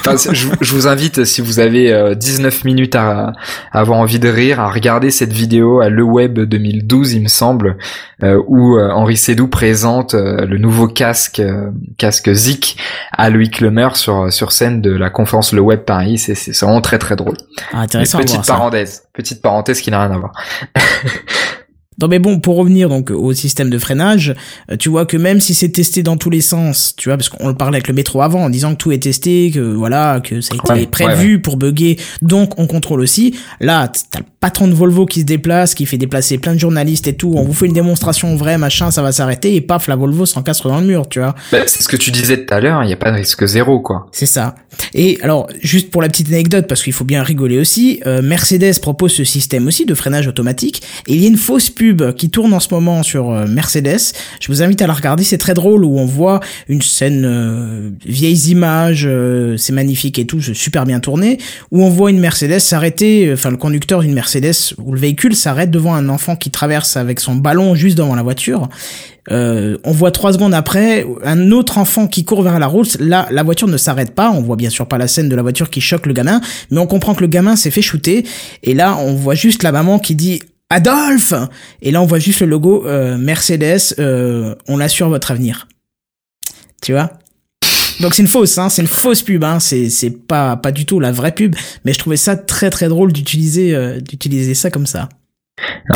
[0.00, 3.32] Enfin, je, je vous invite, si vous avez euh, 19 minutes à,
[3.72, 7.28] à avoir envie de rire, à regarder cette vidéo à Le Web 2012, il me
[7.28, 7.76] semble,
[8.22, 12.76] euh, où euh, Henri Sédou présente euh, le nouveau casque, euh, casque Zik
[13.12, 16.18] à Louis Clemer sur sur scène de la conférence Le Web Paris.
[16.18, 17.36] C'est c'est vraiment très très drôle.
[17.72, 18.52] Ah, intéressant petite voir ça.
[18.54, 20.32] parenthèse, petite parenthèse qui n'a rien à voir.
[22.00, 24.34] Non mais bon, pour revenir donc au système de freinage,
[24.70, 27.28] euh, tu vois que même si c'est testé dans tous les sens, tu vois, parce
[27.28, 30.20] qu'on le parlait avec le métro avant en disant que tout est testé, que voilà,
[30.20, 33.34] que ça a été Ouais, prévu pour bugger, donc on contrôle aussi.
[33.60, 37.08] Là, t'as le patron de Volvo qui se déplace, qui fait déplacer plein de journalistes
[37.08, 37.32] et tout.
[37.36, 40.68] On vous fait une démonstration vraie, machin, ça va s'arrêter et paf, la Volvo s'encastre
[40.68, 41.34] dans le mur, tu vois.
[41.50, 43.44] Bah, c'est ce que tu disais tout à l'heure, il n'y a pas de risque
[43.46, 44.06] zéro, quoi.
[44.12, 44.54] C'est ça.
[44.94, 48.78] Et alors, juste pour la petite anecdote, parce qu'il faut bien rigoler aussi, euh, Mercedes
[48.80, 50.82] propose ce système aussi de freinage automatique.
[51.08, 54.14] Et il y a une fausse pub qui tourne en ce moment sur euh, Mercedes.
[54.40, 57.90] Je vous invite à la regarder, c'est très drôle, où on voit une scène euh,
[58.06, 61.38] vieilles images, euh, c'est magnifique et tout, super bien tourné,
[61.70, 64.27] où on voit une Mercedes s'arrêter, enfin le conducteur d'une Mercedes,
[64.78, 68.22] où le véhicule s'arrête devant un enfant qui traverse avec son ballon juste devant la
[68.22, 68.68] voiture.
[69.30, 72.96] Euh, on voit trois secondes après un autre enfant qui court vers la route.
[73.00, 74.30] Là, la voiture ne s'arrête pas.
[74.30, 76.78] On voit bien sûr pas la scène de la voiture qui choque le gamin, mais
[76.78, 78.24] on comprend que le gamin s'est fait shooter.
[78.62, 81.34] Et là, on voit juste la maman qui dit Adolphe.
[81.82, 83.94] Et là, on voit juste le logo euh, Mercedes.
[83.98, 85.68] euh, on assure votre avenir.
[86.82, 87.10] Tu vois?
[88.00, 90.86] Donc c'est une fausse, hein, c'est une fausse pub, hein, c'est c'est pas pas du
[90.86, 94.70] tout la vraie pub, mais je trouvais ça très très drôle d'utiliser euh, d'utiliser ça
[94.70, 95.08] comme ça.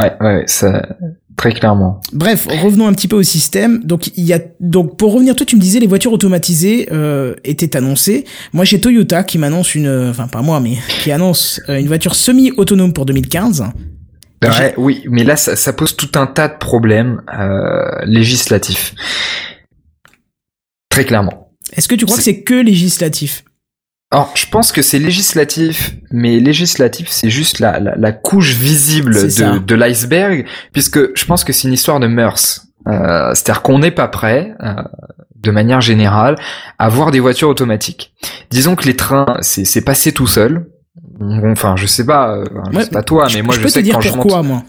[0.01, 0.97] Ouais, ouais, ça,
[1.37, 2.01] très clairement.
[2.13, 3.85] Bref, revenons un petit peu au système.
[3.85, 7.35] Donc il y a donc pour revenir, toi tu me disais les voitures automatisées euh,
[7.45, 8.25] étaient annoncées.
[8.53, 12.15] Moi j'ai Toyota qui m'annonce une, enfin pas moi mais qui annonce euh, une voiture
[12.15, 13.65] semi-autonome pour 2015.
[14.43, 18.95] Ouais, oui, mais là, ça, ça pose tout un tas de problèmes euh, législatifs.
[20.89, 21.42] Très clairement.
[21.73, 23.45] Est-ce que tu crois que C'est- que législatif?
[24.11, 29.15] Alors, je pense que c'est législatif, mais législatif, c'est juste la, la, la couche visible
[29.15, 32.67] de, de l'iceberg, puisque je pense que c'est une histoire de mœurs.
[32.89, 34.75] Euh, C'est-à-dire qu'on n'est pas prêt, euh,
[35.37, 36.37] de manière générale,
[36.79, 38.13] à voir des voitures automatiques.
[38.51, 40.67] Disons que les trains, c'est c'est passé tout seul.
[41.19, 43.63] Bon, Enfin, je sais pas, euh, je Ouais, sais pas toi, mais moi je je,
[43.65, 44.63] peux te sais que quand je monte pourquoi moi.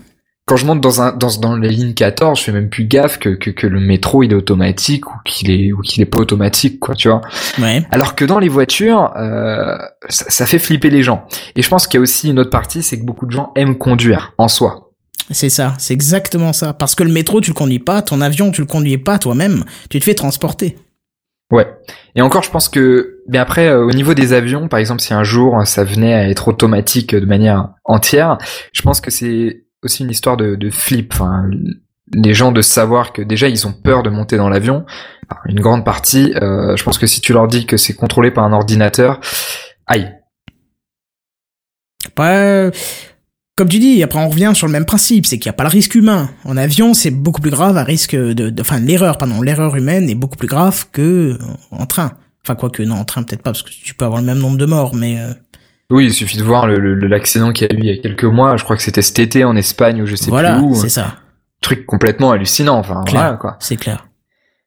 [0.45, 3.17] Quand je monte dans un dans dans les lignes 14, je fais même plus gaffe
[3.17, 6.19] que que, que le métro il est automatique ou qu'il est ou qu'il est pas
[6.19, 7.21] automatique quoi, tu vois.
[7.59, 7.85] Ouais.
[7.91, 9.77] Alors que dans les voitures, euh,
[10.09, 11.25] ça, ça fait flipper les gens.
[11.55, 13.51] Et je pense qu'il y a aussi une autre partie, c'est que beaucoup de gens
[13.55, 14.91] aiment conduire en soi.
[15.31, 16.73] C'est ça, c'est exactement ça.
[16.73, 19.63] Parce que le métro, tu le conduis pas, ton avion, tu le conduis pas toi-même,
[19.89, 20.77] tu te fais transporter.
[21.51, 21.67] Ouais.
[22.15, 25.13] Et encore, je pense que, mais après, euh, au niveau des avions, par exemple, si
[25.13, 28.37] un jour ça venait à être automatique de manière entière,
[28.73, 31.13] je pense que c'est aussi une histoire de, de flip.
[31.13, 31.49] Enfin,
[32.13, 34.85] les gens de savoir que déjà ils ont peur de monter dans l'avion.
[35.45, 38.43] Une grande partie, euh, je pense que si tu leur dis que c'est contrôlé par
[38.43, 39.19] un ordinateur,
[39.87, 40.13] aïe.
[42.19, 42.69] Ouais,
[43.55, 45.63] comme tu dis, après on revient sur le même principe, c'est qu'il n'y a pas
[45.63, 46.29] le risque humain.
[46.43, 50.15] En avion, c'est beaucoup plus grave, un risque de, enfin l'erreur, pardon, l'erreur humaine est
[50.15, 51.37] beaucoup plus grave que
[51.71, 52.13] en train.
[52.43, 54.57] Enfin quoique non, en train peut-être pas parce que tu peux avoir le même nombre
[54.57, 55.33] de morts, mais euh,
[55.93, 58.01] Oui, il suffit de voir le- le- l'accident qu'il y a eu il y a
[58.01, 58.57] quelques mois.
[58.57, 60.75] Je crois que c'était cet été en Espagne ou je sais voilà, plus où.
[60.75, 61.15] c'est ça,
[61.61, 62.77] Truc complètement hallucinant.
[62.77, 63.21] Enfin, Clair.
[63.21, 63.55] voilà quoi.
[63.59, 64.07] c'est clair.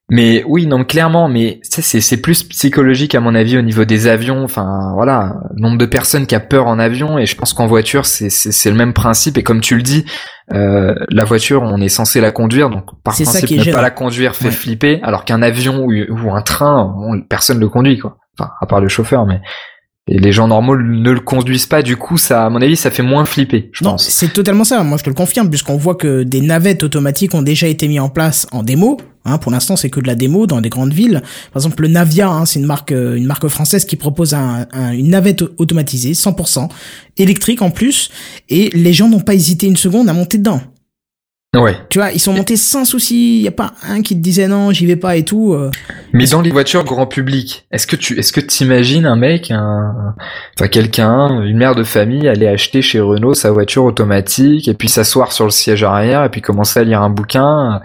[0.09, 4.07] Mais oui, non, clairement, mais c'est c'est plus psychologique à mon avis au niveau des
[4.07, 4.45] avions.
[4.45, 8.07] Enfin, voilà, nombre de personnes qui a peur en avion et je pense qu'en voiture,
[8.07, 9.37] c'est le même principe.
[9.37, 10.05] Et comme tu le dis,
[10.55, 14.37] euh, la voiture, on est censé la conduire, donc par principe, ne pas la conduire
[14.37, 14.51] fait Ouais.
[14.53, 18.17] flipper, alors qu'un avion ou, ou un train, bon, personne le conduit, quoi.
[18.39, 19.41] Enfin, à part le chauffeur, mais
[20.09, 21.83] et les gens normaux ne le conduisent pas.
[21.83, 24.09] Du coup, ça, à mon avis, ça fait moins flipper, je Non, pense.
[24.09, 24.83] c'est totalement ça.
[24.85, 27.99] Moi, je te le confirme, puisqu'on voit que des navettes automatiques ont déjà été mis
[28.01, 28.99] en place en démo.
[29.29, 31.21] Hein, pour l'instant, c'est que de la démo dans des grandes villes.
[31.53, 34.67] Par exemple, le Navia, hein, c'est une marque, euh, une marque française qui propose un,
[34.73, 36.69] un- une navette automatisée, 100%,
[37.17, 38.11] électrique en plus,
[38.49, 40.61] et les gens n'ont pas hésité une seconde à monter dedans.
[41.57, 41.77] Ouais.
[41.89, 43.39] Tu vois, ils sont montés sans souci.
[43.39, 45.55] Il y a pas un qui te disait non, j'y vais pas et tout.
[45.55, 45.71] euh.
[46.13, 50.15] Mais dans les voitures grand public, est-ce que tu est-ce que t'imagines un mec, un
[50.59, 54.89] enfin quelqu'un, une mère de famille aller acheter chez Renault sa voiture automatique et puis
[54.89, 57.81] s'asseoir sur le siège arrière et puis commencer à lire un bouquin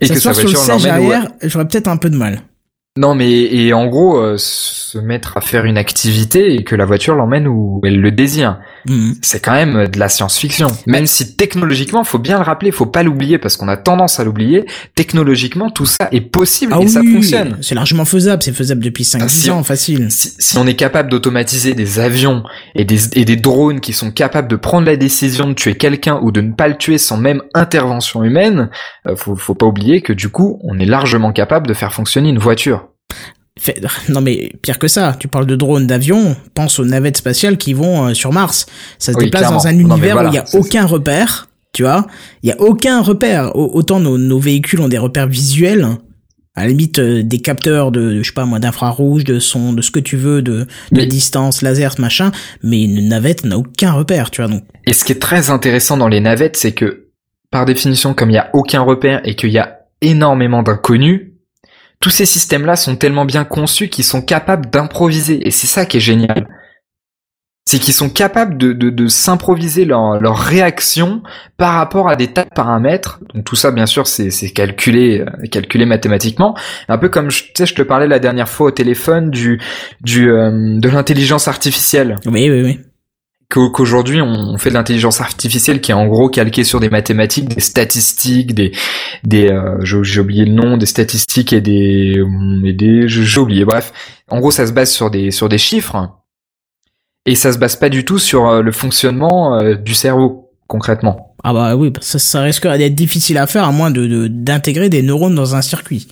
[0.00, 2.42] et que sa S'asseoir sur le voiture siège arrière, j'aurais peut-être un peu de mal.
[3.00, 6.84] Non mais et en gros euh, se mettre à faire une activité et que la
[6.84, 8.58] voiture l'emmène où elle le désire.
[8.88, 9.14] Mhm.
[9.22, 10.66] C'est quand même de la science-fiction.
[10.86, 14.24] Même si technologiquement, faut bien le rappeler, faut pas l'oublier parce qu'on a tendance à
[14.24, 14.64] l'oublier.
[14.96, 17.58] Technologiquement, tout ça est possible Ah et ça fonctionne.
[17.60, 18.42] c'est largement faisable.
[18.42, 20.10] C'est faisable depuis 5-10 Ah, si ans, facile.
[20.10, 22.42] si, si on est capable d'automatiser des avions
[22.74, 26.18] et des, et des drones qui sont capables de prendre la décision de tuer quelqu'un
[26.22, 28.70] ou de ne pas le tuer sans même intervention humaine,
[29.06, 32.30] euh, faut, faut pas oublier que du coup, on est largement capable de faire fonctionner
[32.30, 32.87] une voiture.
[33.58, 37.56] Fait- Non mais pire que ça, tu parles de drones, d'avions, pense aux navettes spatiales
[37.58, 38.66] qui vont euh, sur Mars.
[38.98, 39.56] Ça se Oui, déplace clairement.
[39.58, 42.06] dans un Non, univers voilà, où il y a aucun repère, tu vois.
[42.42, 43.54] Il y a aucun repère.
[43.56, 45.86] Au- Autant nos, nos véhicules ont des repères visuels,
[46.54, 49.80] à la limite euh, des capteurs de, je sais pas moi, d'infrarouge, de son, de
[49.82, 52.32] ce que tu veux, de, de Mais- distance, laser, machin.
[52.62, 54.50] Mais une navette n'a aucun repère, tu vois.
[54.50, 57.06] Donc Et ce qui est très intéressant dans les navettes, c'est que
[57.50, 61.32] par définition, comme il n'y a aucun repère et qu'il y a énormément d'inconnus,
[62.00, 65.46] tous ces systèmes-là sont tellement bien conçus qu'ils sont capables d'improviser.
[65.46, 66.48] Et c'est ça qui est génial.
[67.64, 71.22] C'est qu'ils sont capables de, de, de s'improviser leur, leur réaction
[71.58, 73.20] par rapport à des tas de paramètres.
[73.34, 76.56] Donc tout ça, bien sûr, c'est, calculé, euh, calculé mathématiquement.
[76.88, 79.60] Un peu comme je, tu sais, je te parlais la dernière fois au téléphone du,
[80.00, 82.16] du euh, de l'intelligence artificielle.
[82.24, 82.80] Oui, oui, oui.
[83.50, 87.48] Qu'au- Qu'aujourd'hui, on fait de l'intelligence artificielle qui est en gros calquée sur des mathématiques,
[87.48, 88.72] des statistiques, des,
[89.24, 92.22] des, euh, j'ai oublié le nom, des statistiques et des,
[92.64, 93.64] et des, j'ai oublié.
[93.64, 93.92] Bref,
[94.30, 96.10] en gros, ça se base sur des, sur des chiffres
[97.24, 101.34] et ça se base pas du tout sur euh, le fonctionnement euh, du cerveau concrètement.
[101.44, 104.90] Ah bah oui, ça, ça risquerait d'être difficile à faire à moins de de- d'intégrer
[104.90, 106.08] des neurones dans un circuit.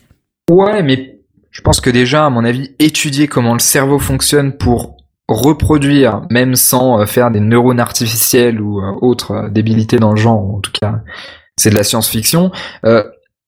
[0.50, 1.18] Ouais, mais
[1.50, 4.95] je pense que déjà, à mon avis, étudier comment le cerveau fonctionne pour
[5.28, 10.16] reproduire, même sans euh, faire des neurones artificiels ou euh, autres euh, débilités dans le
[10.16, 11.00] genre, en tout cas,
[11.56, 12.52] c'est de la science-fiction.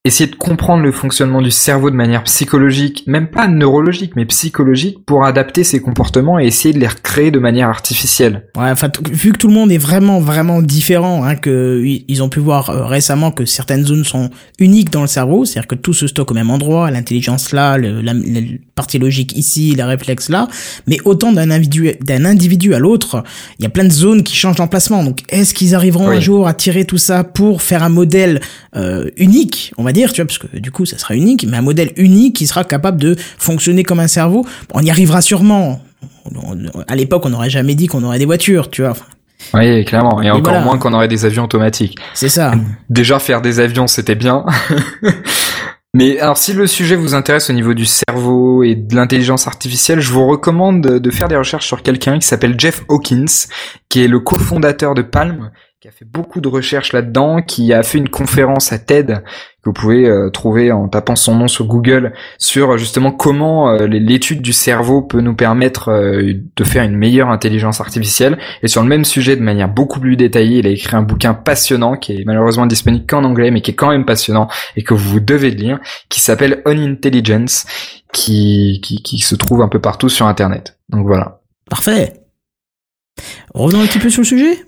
[0.08, 4.98] Essayer de comprendre le fonctionnement du cerveau de manière psychologique, même pas neurologique, mais psychologique,
[5.06, 8.44] pour adapter ses comportements et essayer de les recréer de manière artificielle.
[8.56, 12.28] Ouais, enfin, vu que tout le monde est vraiment, vraiment différent, hein, que ils ont
[12.28, 15.92] pu voir euh, récemment que certaines zones sont uniques dans le cerveau, c'est-à-dire que tout
[15.94, 18.40] se stocke au même endroit, l'intelligence là, le- la, la
[18.74, 20.48] partie logique ici, les réflexes là,
[20.86, 23.22] mais autant d'un individu, d'un individu à l'autre,
[23.58, 25.02] il y a plein de zones qui changent d'emplacement.
[25.04, 26.16] Donc, est-ce qu'ils arriveront Oui.
[26.16, 28.40] un jour à tirer tout ça pour faire un modèle
[28.76, 31.56] euh, unique, on va dire, tu vois, parce que du coup, ça sera unique, mais
[31.56, 34.46] un modèle unique qui sera capable de fonctionner comme un cerveau.
[34.72, 35.82] On y arrivera sûrement.
[36.34, 38.92] On- on- À l'époque, on n'aurait jamais dit qu'on aurait des voitures, tu vois.
[38.92, 39.06] Enfin,
[39.54, 40.20] Oui, clairement.
[40.22, 40.60] Et, Et encore voilà.
[40.64, 41.96] moins qu'on aurait des avions automatiques.
[42.14, 42.52] C'est ça.
[42.90, 44.44] Déjà faire des avions, c'était bien.
[45.94, 50.00] Mais alors si le sujet vous intéresse au niveau du cerveau et de l'intelligence artificielle,
[50.00, 53.24] je vous recommande de de faire des recherches sur quelqu'un qui s'appelle Jeff Hawkins,
[53.88, 55.50] qui est le cofondateur de Palm,
[55.88, 59.22] qui a fait beaucoup de recherches là-dedans, qui a fait une conférence à TED
[59.62, 63.86] que vous pouvez euh, trouver en tapant son nom sur Google sur justement comment euh,
[63.86, 68.38] l'étude du cerveau peut nous permettre euh, de faire une meilleure intelligence artificielle.
[68.62, 71.32] Et sur le même sujet, de manière beaucoup plus détaillée, il a écrit un bouquin
[71.32, 74.92] passionnant qui est malheureusement disponible qu'en anglais, mais qui est quand même passionnant et que
[74.92, 75.78] vous devez lire,
[76.10, 77.64] qui s'appelle On Intelligence,
[78.12, 80.78] qui, qui, qui se trouve un peu partout sur Internet.
[80.90, 81.40] Donc voilà.
[81.70, 82.12] Parfait.
[83.54, 84.67] Revenons un petit peu sur le sujet.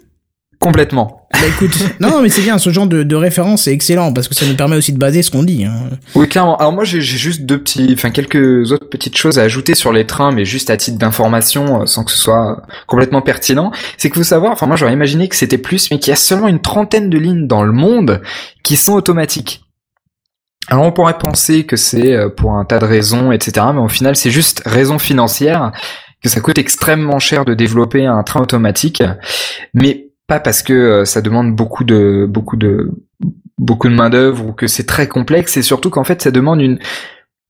[0.61, 1.27] Complètement.
[1.33, 1.71] Bah écoute,
[2.01, 4.45] non, non, mais c'est bien, ce genre de, de référence c'est excellent parce que ça
[4.45, 5.65] nous permet aussi de baser ce qu'on dit.
[5.65, 5.89] Hein.
[6.15, 6.59] Oui, clairement.
[6.59, 10.07] Alors moi, j'ai juste deux petits, enfin quelques autres petites choses à ajouter sur les
[10.07, 13.73] trains, mais juste à titre d'information, euh, sans que ce soit complètement pertinent.
[13.97, 16.17] C'est qu'il faut savoir, enfin moi j'aurais imaginé que c'était plus, mais qu'il y a
[16.17, 18.21] seulement une trentaine de lignes dans le monde
[18.63, 19.63] qui sont automatiques.
[20.69, 23.67] Alors on pourrait penser que c'est euh, pour un tas de raisons, etc.
[23.73, 25.73] Mais au final, c'est juste raison financière,
[26.23, 29.03] que ça coûte extrêmement cher de développer un train automatique,
[29.73, 32.93] mais pas parce que euh, ça demande beaucoup de beaucoup de
[33.59, 36.63] beaucoup de main d'œuvre ou que c'est très complexe, c'est surtout qu'en fait ça demande
[36.63, 36.79] une,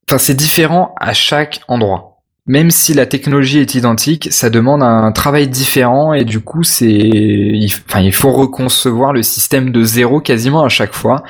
[0.09, 2.07] enfin c'est différent à chaque endroit.
[2.47, 7.51] Même si la technologie est identique, ça demande un travail différent et du coup c'est,
[7.87, 11.23] enfin il faut reconcevoir le système de zéro quasiment à chaque fois.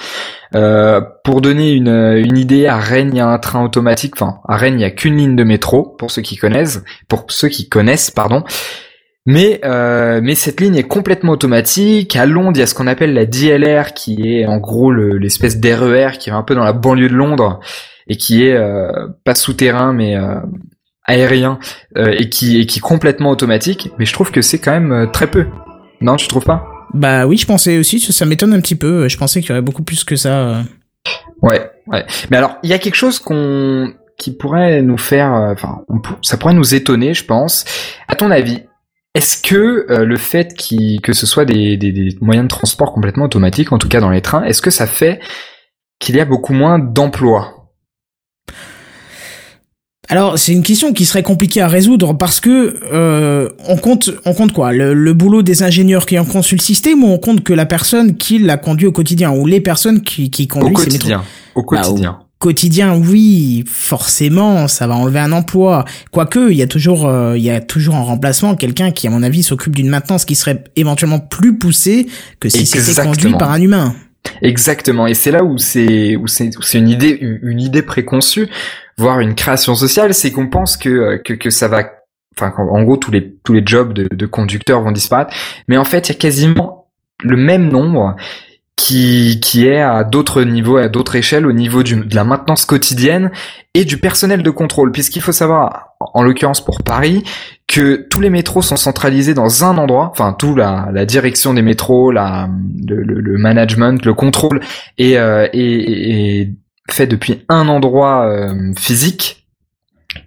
[0.55, 4.13] Euh, pour donner une, une idée, à Rennes il y a un train automatique.
[4.15, 7.25] Enfin à Rennes il y a qu'une ligne de métro pour ceux qui connaissent, pour
[7.27, 8.45] ceux qui connaissent pardon.
[9.27, 12.15] Mais euh, mais cette ligne est complètement automatique.
[12.15, 15.17] À Londres, il y a ce qu'on appelle la DLR, qui est en gros le-
[15.17, 17.59] l'espèce d'RER qui est un peu dans la banlieue de Londres
[18.07, 18.91] et qui est euh,
[19.23, 20.35] pas souterrain mais euh,
[21.05, 21.59] aérien
[21.97, 23.91] euh, et qui et qui est complètement automatique.
[23.99, 25.45] Mais je trouve que c'est quand même euh, très peu.
[26.01, 26.65] Non, tu trouves pas?
[26.95, 29.07] Bah oui, je pensais aussi, ça, m'étonne un petit peu.
[29.07, 30.39] Je pensais qu'il y aurait beaucoup plus que ça.
[30.49, 30.61] euh.
[31.43, 32.05] Ouais, ouais.
[32.31, 36.37] Mais alors, il y a quelque chose qu'on qui pourrait nous faire, enfin, on ça
[36.37, 37.65] pourrait nous étonner, je pense.
[38.07, 38.63] À ton avis,
[39.13, 42.93] est-ce que euh, le fait qu'il- que ce soit des, des, des moyens de transport
[42.93, 45.19] complètement automatiques, en tout cas dans les trains, est-ce que ça fait
[45.99, 47.57] qu'il y a beaucoup moins d'emplois?
[50.09, 54.33] Alors c'est une question qui serait compliquée à résoudre parce que euh, on compte, on
[54.33, 54.73] compte quoi?
[54.73, 57.65] Le, le boulot des ingénieurs qui en conçu le système ou on compte que la
[57.65, 61.23] personne qui l'a conduit au quotidien ou les personnes qui, qui au conduisent ces quotidien.
[61.55, 62.19] Au quotidien.
[62.41, 65.85] Quotidien, oui, forcément, ça va enlever un emploi.
[66.11, 69.11] Quoique, il y a toujours, euh, il y a toujours en remplacement quelqu'un qui, à
[69.11, 72.07] mon avis, s'occupe d'une maintenance qui serait éventuellement plus poussée
[72.39, 73.95] que si c'était conduit par un humain.
[74.41, 75.05] Exactement.
[75.07, 78.49] Et c'est là où c'est où c'est où c'est une idée une, idée préconçue,
[78.97, 81.89] voire une création sociale, c'est qu'on pense que euh, que que ça va,
[82.35, 85.33] enfin en gros tous les tous les jobs de, de conducteurs vont disparaître,
[85.67, 86.91] mais en fait il y a quasiment
[87.23, 88.15] le même nombre
[88.81, 92.65] qui qui est à d'autres niveaux, à d'autres échelles, au niveau du, de la maintenance
[92.65, 93.29] quotidienne
[93.75, 97.23] et du personnel de contrôle, puisqu'il faut savoir, en l'occurrence pour Paris,
[97.67, 101.61] que tous les métros sont centralisés dans un endroit, enfin tout la, la direction des
[101.61, 102.49] métros, la,
[102.87, 104.61] le, le- le management, le contrôle
[104.97, 106.49] est, euh, est- est-
[106.89, 109.45] fait depuis un endroit euh, physique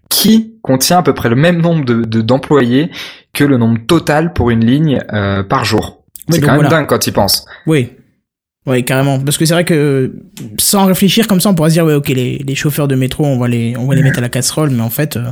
[0.09, 2.91] qui contient à peu près le même nombre de de- d'employés
[3.35, 6.05] que le nombre total pour une ligne euh, par jour.
[6.31, 6.71] C'est quand même voilà.
[6.71, 7.45] dingue quand il pense.
[7.67, 7.91] Oui.
[8.67, 9.19] Oui, carrément.
[9.21, 10.15] Parce que c'est vrai que
[10.59, 13.25] sans réfléchir comme ça, on pourrait se dire, ouais, ok, les, les chauffeurs de métro,
[13.25, 15.25] on va les, on va les mettre à la casserole, mais en fait, euh,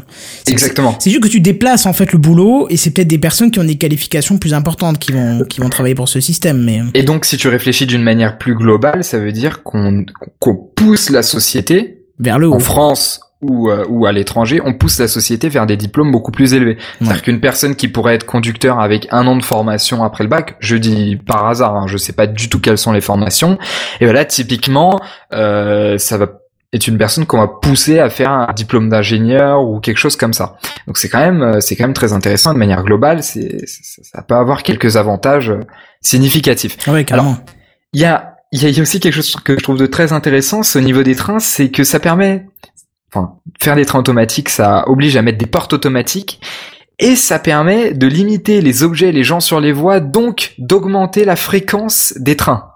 [0.47, 0.97] Exactement.
[0.99, 3.59] C'est juste que tu déplaces en fait le boulot et c'est peut-être des personnes qui
[3.59, 6.63] ont des qualifications plus importantes qui vont qui vont travailler pour ce système.
[6.63, 10.05] Mais Et donc, si tu réfléchis d'une manière plus globale, ça veut dire qu'on
[10.39, 12.55] qu'on pousse la société vers le haut.
[12.55, 16.31] en France ou, euh, ou à l'étranger, on pousse la société vers des diplômes beaucoup
[16.31, 16.79] plus élevés.
[16.99, 20.57] C'est-à-dire qu'une personne qui pourrait être conducteur avec un an de formation après le bac,
[20.61, 23.59] je dis par hasard, hein, je sais pas du tout quelles sont les formations,
[24.01, 25.01] et ben là typiquement,
[25.35, 26.29] euh, ça va
[26.73, 30.33] être une personne qu'on va pousser à faire un diplôme d'ingénieur ou quelque chose comme
[30.33, 30.57] ça.
[30.87, 34.23] Donc c'est quand même euh, c'est quand même très intéressant de manière globale, c'est ça
[34.23, 35.61] peut avoir quelques avantages euh,
[36.01, 36.77] significatifs.
[36.87, 37.37] Ah ouais, carrément.
[37.93, 40.61] Il y a, il y a aussi quelque chose que je trouve de très intéressant,
[40.75, 42.47] au niveau des trains, c'est que ça permet,
[43.13, 46.41] enfin, faire des trains automatiques, ça oblige à mettre des portes automatiques,
[46.99, 51.25] et ça permet de limiter les objets et les gens sur les voies, donc d'augmenter
[51.25, 52.69] la fréquence des trains.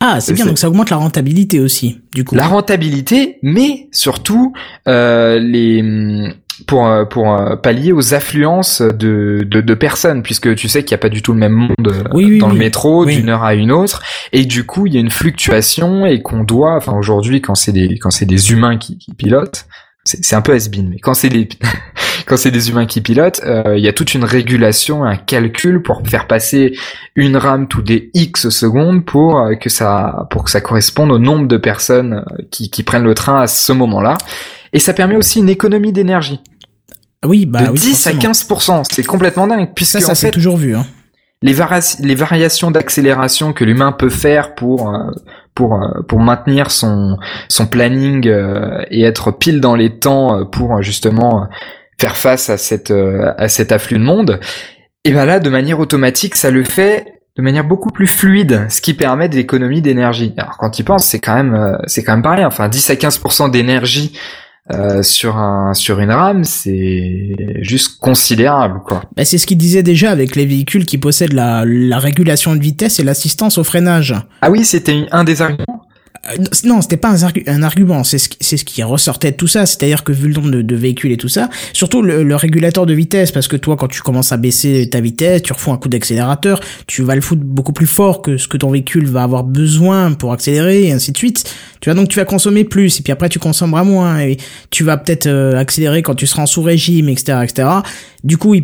[0.00, 0.46] ah, c'est bien.
[0.46, 2.34] Donc ça augmente la rentabilité aussi, du coup.
[2.34, 4.52] La rentabilité, mais surtout
[4.88, 6.32] euh, les
[6.66, 10.94] pour euh, pour euh, pallier aux affluences de, de, de personnes puisque tu sais qu'il
[10.94, 13.28] n'y a pas du tout le même monde euh, Oui, oui, dans le métro d'une
[13.28, 14.02] heure à une autre.
[14.32, 17.72] Et du coup il y a une fluctuation et qu'on doit enfin aujourd'hui quand c'est
[17.72, 19.66] des quand c'est des humains qui, qui pilotent
[20.06, 21.48] c'est c'est un peu has-been mais quand c'est des
[22.26, 25.82] quand c'est des humains qui pilotent euh, il y a toute une régulation un calcul
[25.82, 26.76] pour faire passer
[27.14, 31.18] une rame tous les X secondes pour euh, que ça pour que ça corresponde au
[31.18, 34.16] nombre de personnes euh, qui, qui prennent le train à ce moment-là.
[34.72, 36.40] Et ça permet aussi une économie d'énergie
[37.24, 38.82] oui, bah de oui, 10 à forcément.
[38.82, 38.84] 15%.
[38.90, 40.76] C'est complètement dingue puisque Ça, ça en c'est fait toujours vu.
[40.76, 40.86] Hein.
[41.42, 45.10] les, vari- les variations d'accélération que l'humain peut faire pour euh,
[45.56, 47.16] pour euh, pour maintenir son
[47.48, 51.48] son planning euh, et être pile dans les temps euh, pour justement
[51.98, 54.38] faire face à cette à cet afflux de monde.
[55.02, 58.80] Et ben là de manière automatique ça le fait de manière beaucoup plus fluide ce
[58.80, 60.34] qui permet de l'économie d'énergie.
[60.36, 63.50] Alors quand tu penses c'est quand même c'est quand même pas enfin 10 à 15%
[63.50, 64.18] d'énergie
[64.72, 69.82] euh, sur un sur une rame c'est juste considérable quoi Bah, c'est ce qu'il disait
[69.84, 74.14] déjà avec les véhicules qui possèdent la, la régulation de vitesse et l'assistance au freinage.
[74.42, 75.85] ah oui c'était un des arguments
[76.64, 78.28] non, c'était pas un, argu- un argument, c'est ce,
[78.64, 81.48] qui- ressortait de tout ça, c'est-à-dire que vu le nombre de, véhicules et tout ça,
[81.72, 85.00] surtout le, le régulateur de vitesse, parce que toi, quand tu commences à baisser ta
[85.00, 88.48] vitesse, tu refous un coup d'accélérateur, tu vas le foutre beaucoup plus fort que ce
[88.48, 91.44] que ton véhicule va avoir besoin pour accélérer, et ainsi de suite.
[91.80, 94.36] Tu vois, donc tu vas consommer plus, et puis après tu consommeras moins, et
[94.70, 97.68] tu vas peut-être euh, accélérer quand tu seras en sous-régime, etc., etc.
[98.24, 98.54] Du coup,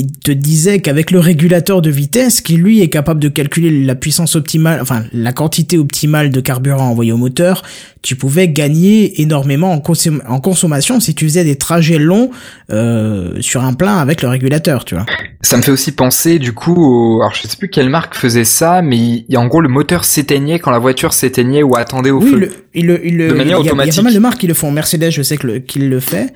[0.00, 3.94] il te disait qu'avec le régulateur de vitesse, qui lui est capable de calculer la
[3.94, 7.62] puissance optimale, enfin la quantité optimale de carburant envoyé au moteur,
[8.02, 12.30] tu pouvais gagner énormément en, consom- en consommation si tu faisais des trajets longs
[12.70, 15.06] euh, sur un plein avec le régulateur, tu vois.
[15.42, 17.20] Ça me fait aussi penser du coup, au...
[17.20, 18.96] alors je sais plus quelle marque faisait ça, mais
[19.28, 22.38] il- en gros le moteur s'éteignait quand la voiture s'éteignait ou attendait au Oui, feu.
[22.38, 23.96] le, il le, il De manière y a- Il y a automatique.
[23.96, 24.70] pas mal de marques qui le font.
[24.70, 26.32] Mercedes, je sais que qu'ils le fait,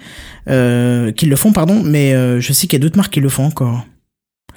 [0.48, 3.20] euh, qu'ils le font, pardon, mais euh, je sais qu'il y a d'autres marques qui
[3.20, 3.84] le font encore.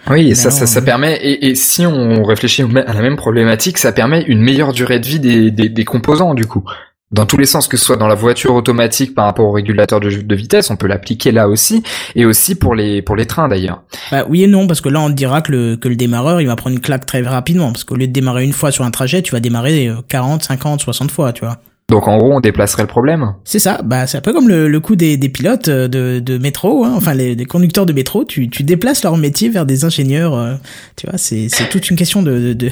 [0.09, 1.17] Oui, et ça, ça, ça permet.
[1.21, 5.05] Et, et si on réfléchit à la même problématique, ça permet une meilleure durée de
[5.05, 6.63] vie des, des, des composants du coup.
[7.09, 10.01] Dans tous les sens, que ce soit dans la voiture automatique par rapport au régulateur
[10.01, 11.81] de, de vitesse, on peut l'appliquer là aussi,
[12.15, 13.83] et aussi pour les pour les trains d'ailleurs.
[14.11, 16.41] Bah oui et non, parce que là on te dira que le, que le démarreur
[16.41, 18.83] il va prendre une claque très rapidement, parce qu'au lieu de démarrer une fois sur
[18.83, 21.61] un trajet, tu vas démarrer euh, 40, 50, 60 fois, tu vois.
[21.89, 23.33] Donc en gros, on déplacerait le problème.
[23.45, 26.19] C'est ça, bah c'est un peu comme le, le coup des, des pilotes euh, de,
[26.19, 29.65] de métro, hein, enfin les, les conducteurs de métro, tu, tu déplaces leur métier vers
[29.65, 30.55] des ingénieurs, euh,
[30.97, 32.69] tu vois, c'est c'est toute une question de, de, de,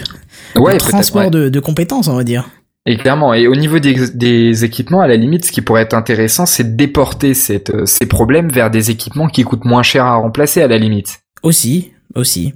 [0.57, 1.29] Ouais, transport ouais.
[1.29, 2.49] de, de compétences, on va dire.
[2.85, 5.93] Et clairement, et au niveau des, des équipements, à la limite, ce qui pourrait être
[5.95, 10.03] intéressant, c'est de déporter cette, euh, ces problèmes vers des équipements qui coûtent moins cher
[10.05, 11.19] à remplacer, à la limite.
[11.41, 12.53] Aussi, aussi.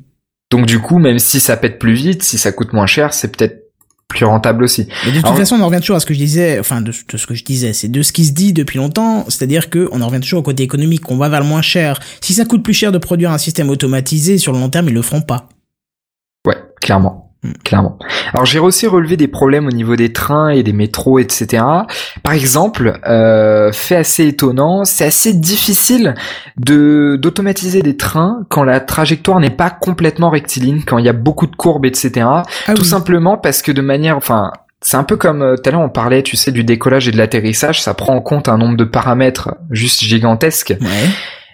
[0.52, 3.36] Donc du coup, même si ça pète plus vite, si ça coûte moins cher, c'est
[3.36, 3.68] peut-être
[4.10, 4.88] plus rentable aussi.
[5.06, 6.82] Mais de toute Alors- façon, on en revient toujours à ce que je disais, enfin
[6.82, 9.69] de, de ce que je disais, c'est de ce qui se dit depuis longtemps, c'est-à-dire
[9.69, 12.00] que on en revient toujours au côté économique, qu'on va vers le moins cher.
[12.19, 14.93] Si ça coûte plus cher de produire un système automatisé, sur le long terme, ils
[14.95, 15.48] le feront pas.
[16.48, 17.28] Ouais, clairement.
[17.41, 17.52] Hmm.
[17.63, 17.97] Clairement.
[18.34, 21.63] Alors j'ai aussi relevé des problèmes au niveau des trains et des métros, etc.
[22.22, 26.16] Par exemple, euh, fait assez étonnant, c'est assez difficile
[26.57, 31.13] de d'automatiser des trains quand la trajectoire n'est pas complètement rectiligne, quand il y a
[31.13, 32.28] beaucoup de courbes, etc.
[32.28, 32.43] Ah
[32.74, 32.88] Tout oui.
[32.88, 34.51] simplement parce que de manière, enfin,
[34.82, 37.11] c'est un peu comme euh, tout à l'heure on parlait, tu sais, du décollage et
[37.11, 40.76] de l'atterrissage, ça prend en compte un nombre de paramètres juste gigantesques.
[40.82, 41.09] Ouais.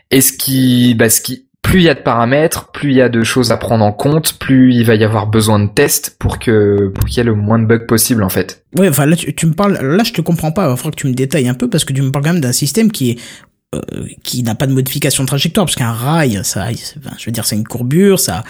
[0.10, 3.02] Et ce qui, bah, ce qui plus il y a de paramètres, plus il y
[3.02, 6.16] a de choses à prendre en compte, plus il va y avoir besoin de tests
[6.20, 8.64] pour que pour qu'il y ait le moins de bugs possible en fait.
[8.78, 10.70] Ouais, enfin là tu, tu me parles, là je te comprends pas.
[10.72, 12.42] Il faudra que tu me détailles un peu parce que tu me parles quand même
[12.42, 13.20] d'un système qui est
[13.76, 13.80] euh,
[14.24, 17.56] qui n'a pas de modification de trajectoire parce qu'un rail, ça, je veux dire, c'est
[17.58, 18.44] une courbure, ça,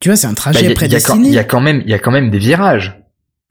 [0.00, 1.28] tu vois, c'est un Bah, trajet y, a- il y a quand- prédestiné.
[1.28, 2.98] il y a quand même il y a quand même des virages.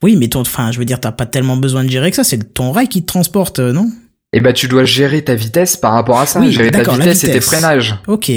[0.03, 2.23] Oui, mais ton, enfin, je veux dire, t'as pas tellement besoin de gérer que ça.
[2.23, 3.87] C'est ton rail qui te transporte, euh, non?
[4.33, 6.93] Et bah tu dois gérer ta vitesse par rapport à ça, Oui, gérer ta la
[6.93, 7.45] vitesse et tes vitesse.
[7.45, 7.95] freinages.
[8.07, 8.31] Ok.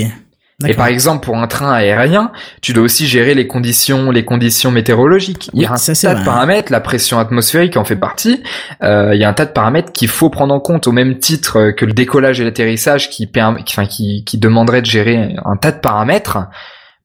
[0.67, 2.31] Et par exemple, pour un train aérien,
[2.63, 5.51] tu dois aussi gérer les conditions, les conditions météorologiques.
[5.53, 8.43] Il y a Oui, un ça, tas de paramètres, la pression atmosphérique en fait partie.
[8.83, 11.19] Euh, il y a un tas de paramètres qu'il faut prendre en compte au même
[11.19, 15.73] titre que le décollage et l'atterrissage qui, enfin, qui, qui demanderait de gérer un tas
[15.73, 16.39] de paramètres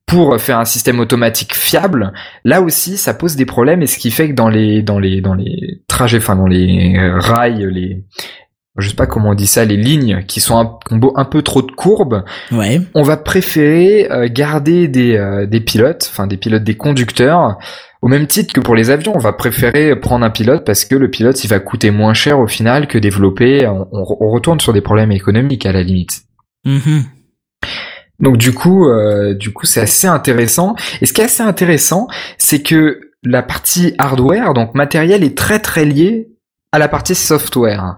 [0.09, 2.13] pour faire un système automatique fiable.
[2.43, 5.21] Là aussi, ça pose des problèmes et ce qui fait que dans les dans les
[5.21, 8.03] dans les trajets, enfin dans les euh, rails, les
[8.79, 11.61] je sais pas comment on dit ça, les lignes qui sont un, un peu trop
[11.61, 12.81] de courbes, Ouais.
[12.95, 17.57] on va préférer euh, garder des, euh, des pilotes, enfin des pilotes, des conducteurs,
[18.01, 19.13] au même titre que pour les avions.
[19.15, 22.39] On va préférer prendre un pilote parce que le pilote, il va coûter moins cher
[22.39, 23.67] au final que développer.
[23.67, 26.21] On, retourne sur des problèmes économiques à la limite.
[26.65, 27.03] Mhm.
[28.19, 30.75] Donc du coup, euh, du coup, c'est assez intéressant.
[31.01, 32.07] Et ce qui est assez intéressant,
[32.37, 36.29] c'est que la partie hardware, donc matériel, est très très liée
[36.71, 37.97] à la partie software.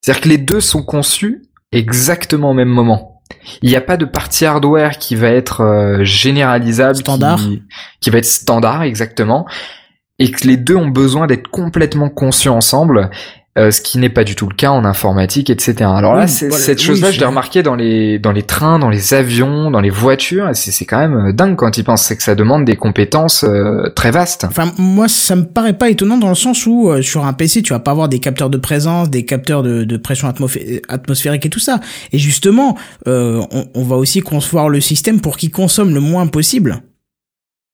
[0.00, 1.42] C'est-à-dire que les deux sont conçus
[1.72, 3.22] exactement au même moment.
[3.62, 6.96] Il n'y a pas de partie hardware qui va être euh, généralisable,
[8.00, 9.46] qui- va être standard exactement,
[10.18, 13.10] et que les deux ont besoin d'être complètement conçus ensemble.
[13.58, 15.74] Euh, ce qui n'est pas du tout le cas en informatique, etc.
[15.80, 18.78] Alors là, Oui, voilà, cette oui, chose-là, je l'ai remarqué dans les dans les trains,
[18.78, 20.48] dans les avions, dans les voitures.
[20.54, 22.04] C'est c'est quand même euh, dingue quand ils pensent.
[22.04, 24.44] C'est que ça demande des compétences euh, très vastes.
[24.44, 27.62] Enfin, moi, ça me paraît pas étonnant dans le sens où euh, sur un PC,
[27.62, 31.44] tu vas pas avoir des capteurs de présence, des capteurs de, de pression atmosphé- atmosphérique
[31.46, 31.80] et tout ça.
[32.12, 32.76] Et justement,
[33.08, 36.82] euh, on, on va aussi concevoir le système pour qu'il consomme le moins possible.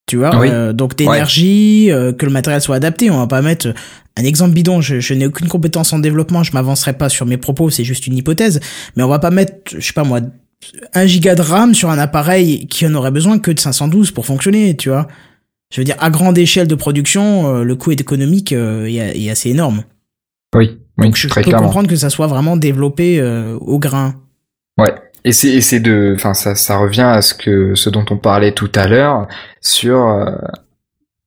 [0.07, 0.49] Tu vois, Oui.
[0.51, 3.11] euh, donc d'énergie, euh, que le matériel soit adapté.
[3.11, 3.75] On va pas mettre
[4.17, 4.81] un exemple bidon.
[4.81, 6.43] Je, je n'ai aucune compétence en développement.
[6.45, 7.71] Je m'avancerai pas sur mes propos.
[7.71, 8.61] C'est juste une hypothèse.
[8.97, 10.21] Mais on va pas mettre, je sais pas moi,
[10.95, 14.27] un giga de RAM sur un appareil qui en aurait besoin que de 512 pour
[14.27, 14.77] fonctionner.
[14.77, 15.09] Tu vois.
[15.75, 19.29] Je veux dire, à grande échelle de production, euh, le coût économique euh, est, est
[19.31, 19.83] assez énorme.
[20.55, 21.67] Oui, oui, Donc je, je très peux clairement.
[21.67, 24.15] comprendre que ça soit vraiment développé euh, au grain.
[24.79, 24.95] Ouais.
[25.27, 28.17] Et c'est et c'est de, enfin ça ça revient à ce que ce dont on
[28.17, 29.27] parlait tout à l'heure
[29.61, 30.31] sur euh,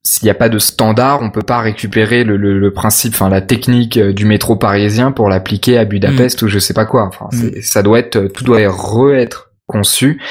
[0.03, 3.27] s'il n'y a pas de standard, on peut pas récupérer le, le, le principe, enfin
[3.29, 7.03] la technique euh, du métro parisien pour l'appliquer à Budapest ou je sais pas quoi.
[7.07, 10.21] Enfin, c'est- ça doit être, tout doit re-être conçu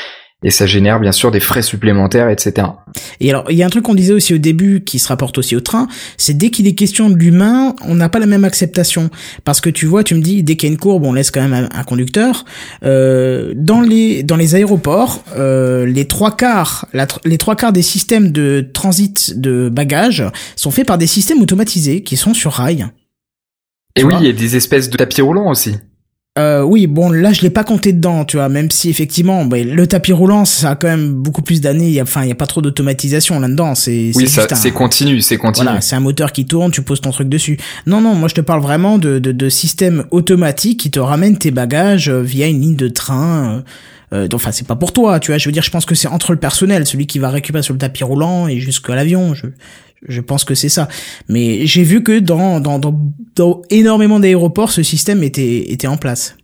[0.45, 2.69] et ça génère bien sûr des frais supplémentaires, etc.
[3.19, 5.37] Et alors, il y a un truc qu'on disait aussi au début qui se rapporte
[5.37, 8.45] aussi au train, c'est dès qu'il est question de l'humain, on n'a pas la même
[8.45, 9.11] acceptation.
[9.45, 11.33] Parce que tu vois, tu me dis, dès qu'il y a une courbe, on laisse
[11.33, 12.45] quand même un, conducteur.
[12.85, 17.83] Euh, dans les dans les aéroports, euh, les trois quarts, la les trois quarts des
[17.83, 20.25] systèmes de transit de bagages
[20.55, 22.87] sont faits par des systèmes automatisés qui sont sur rail.
[23.97, 25.75] Et oui, il y a des espèces de tapis roulants aussi.
[26.39, 29.59] Euh, oui, bon, là, je l'ai pas compté dedans, tu vois, même si effectivement, bah,
[29.59, 32.29] le tapis roulant, ça a quand même beaucoup plus d'années, il y a, enfin, il
[32.29, 35.65] y a pas trop d'automatisation là-dedans, c'est, Oui, c'est continu, c'est continu.
[35.65, 37.59] Voilà, c'est un moteur qui tourne, tu poses ton truc dessus.
[37.87, 41.39] Non, non, moi je te parle vraiment de, de, de systèmes automatiques qui te ramènent
[41.39, 43.63] tes bagages euh, via une ligne de train.
[44.13, 45.39] euh, euh, enfin, c'est pas pour toi, tu vois.
[45.39, 47.75] Je veux dire, je pense que c'est entre le personnel, celui qui va récupérer sur
[47.75, 49.35] le tapis roulant et jusqu'à l'avion.
[49.35, 49.47] Je,
[50.07, 50.89] je pense que c'est ça.
[51.29, 52.99] Mais j'ai vu que dans, dans, dans,
[53.35, 56.37] dans énormément d'aéroports, ce système était, était en place.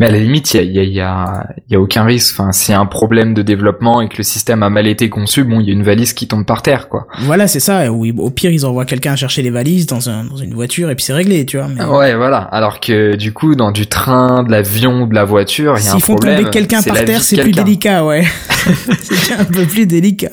[0.00, 2.38] Mais à la limite, il y a, il y, a, il y, a, aucun risque.
[2.38, 5.08] Enfin, s'il y a un problème de développement et que le système a mal été
[5.10, 7.08] conçu, bon, il y a une valise qui tombe par terre, quoi.
[7.20, 7.92] Voilà, c'est ça.
[7.92, 10.94] Oui, au pire, ils envoient quelqu'un chercher les valises dans, un, dans une voiture et
[10.94, 11.68] puis c'est réglé, tu vois.
[11.68, 11.84] Mais...
[11.84, 12.38] Ouais, voilà.
[12.38, 15.90] Alors que du coup, dans du train, de l'avion, de la voiture, il y a
[15.90, 16.38] un S'ils font problème.
[16.38, 18.24] tomber quelqu'un par terre, c'est plus délicat, ouais.
[19.00, 20.30] c'est un peu plus délicat.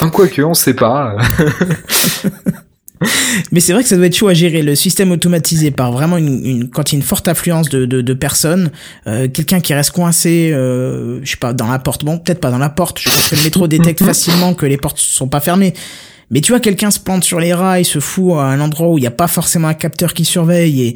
[0.00, 1.16] Enfin, quoique, on sait pas.
[3.52, 4.62] Mais c'est vrai que ça doit être chaud à gérer.
[4.62, 7.84] Le système automatisé par vraiment une, une quand il y a une forte affluence de,
[7.84, 8.70] de, de personnes,
[9.06, 12.04] euh, quelqu'un qui reste coincé, euh, je sais pas, dans la porte.
[12.04, 13.00] Bon, peut-être pas dans la porte.
[13.00, 15.74] Je pense que le métro détecte facilement que les portes sont pas fermées.
[16.30, 18.98] Mais tu vois, quelqu'un se plante sur les rails, se fout à un endroit où
[18.98, 20.94] il n'y a pas forcément un capteur qui surveille et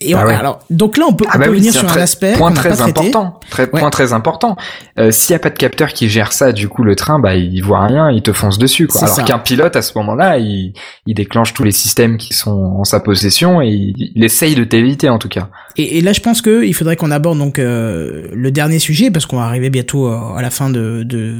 [0.00, 0.34] et Ah on- ouais.
[0.34, 2.32] alors donc là on peut, Ah on bah peut oui, venir sur un, très- aspect
[2.34, 3.40] point très pas important.
[3.50, 3.80] Très, Ouais.
[3.80, 4.56] Point très important.
[4.98, 7.34] Euh, S'il y a pas de capteur qui gère ça, du coup, le train, bah,
[7.34, 9.02] il voit rien, il te fonce dessus, quoi.
[9.04, 10.72] Alors qu'un pilote, à ce moment-là, il,
[11.06, 14.64] il déclenche tous les systèmes qui sont en sa possession et il, il essaye de
[14.64, 15.48] t'éviter, en tout cas.
[15.76, 19.10] Et, et là, je pense que il faudrait qu'on aborde donc euh, le dernier sujet
[19.10, 21.02] parce qu'on va arriver bientôt euh, à la fin de.
[21.04, 21.36] de...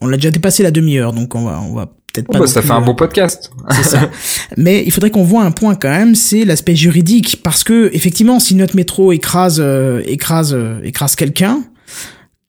[0.00, 2.38] On l'a déjà dépassé la demi-heure, donc on va on va peut-être pas.
[2.38, 3.50] bah, ça plus, fait un euh, bon podcast.
[3.70, 4.10] C'est ça.
[4.56, 8.40] Mais il faudrait qu'on voit un point quand même, c'est l'aspect juridique, parce que effectivement,
[8.40, 11.62] si notre métro écrase euh, écrase euh, écrase quelqu'un,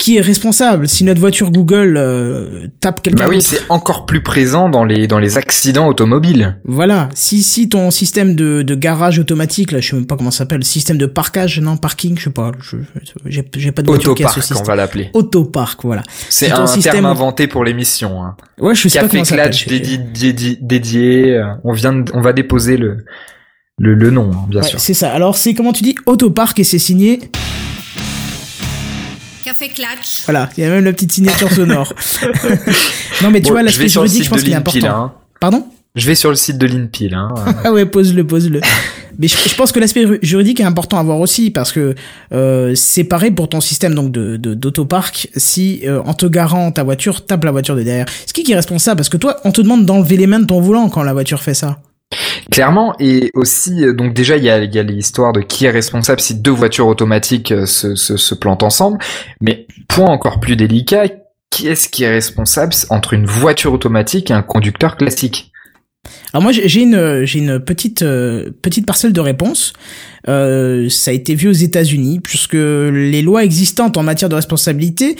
[0.03, 4.21] qui est responsable si notre voiture Google euh, tape quelqu'un Bah oui, c'est encore plus
[4.21, 6.57] présent dans les dans les accidents automobiles.
[6.65, 10.29] Voilà, si si ton système de, de garage automatique là, je sais même pas comment
[10.31, 12.51] ça s'appelle, système de parkage, non parking, je sais pas,
[13.25, 14.67] j'ai j'ai pas de voiture qui a ce Autopark, on système.
[14.67, 15.09] va l'appeler.
[15.13, 16.03] Autopark, voilà.
[16.27, 18.23] C'est Si un système- terme inventé pour l'émission.
[18.23, 18.35] Hein.
[18.59, 19.43] Ouais, je sais pas Café comment s'appelle.
[19.51, 22.97] Clatch j'ai- dédié, dédié, dédié, euh, On vient, de- on va déposer le
[23.79, 24.79] le, le nom, hein, bien Ouais, sûr.
[24.79, 25.11] c'est ça.
[25.13, 27.21] Alors c'est comment tu dis Autopark et c'est signé.
[29.53, 30.23] Café Clatch.
[30.25, 31.93] Voilà, il y a même la petite signature sonore.
[33.21, 34.87] non mais tu Bon, vois l'aspect juridique, je pense qu'il est important.
[34.89, 35.13] Hein.
[35.39, 35.65] Pardon?
[35.95, 37.13] Je vais sur le site de l'INPIL.
[37.13, 37.29] Hein.
[37.63, 38.61] Ah ouais, pose-le, pose-le.
[39.19, 41.93] Mais je, je pense que l'aspect juridique est important à voir aussi parce que
[42.33, 45.27] euh, c'est pareil pour ton système donc de de- d'autopark.
[45.37, 48.53] Si euh, en te garant ta voiture tape la voiture de derrière, c'est qui qui
[48.53, 51.03] est responsable Parce que toi, on te demande d'enlever les mains de ton volant quand
[51.03, 51.77] la voiture fait ça.
[52.51, 55.71] Clairement, et aussi, euh, donc déjà, il y a, y a l'histoire de qui est
[55.71, 58.99] responsable si deux voitures automatiques euh, se, se, plantent ensemble.
[59.41, 61.05] Mais point encore plus délicat,
[61.49, 65.51] qui est-ce qui est responsable entre une voiture automatique et un conducteur classique?
[66.33, 69.73] Alors moi j'ai une euh, petite parcelle de réponse.
[70.25, 75.15] Ça a été vu aux États-Unis puisque les lois existantes en matière de responsabilité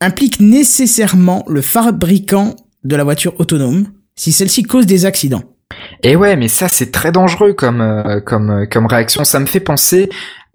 [0.00, 5.44] impliquent nécessairement le fabricant de la voiture autonome si celle-ci cause des accidents.
[6.02, 9.24] Et ouais, mais ça c'est très dangereux comme euh, comme euh, comme réaction.
[9.24, 10.08] Ça me fait penser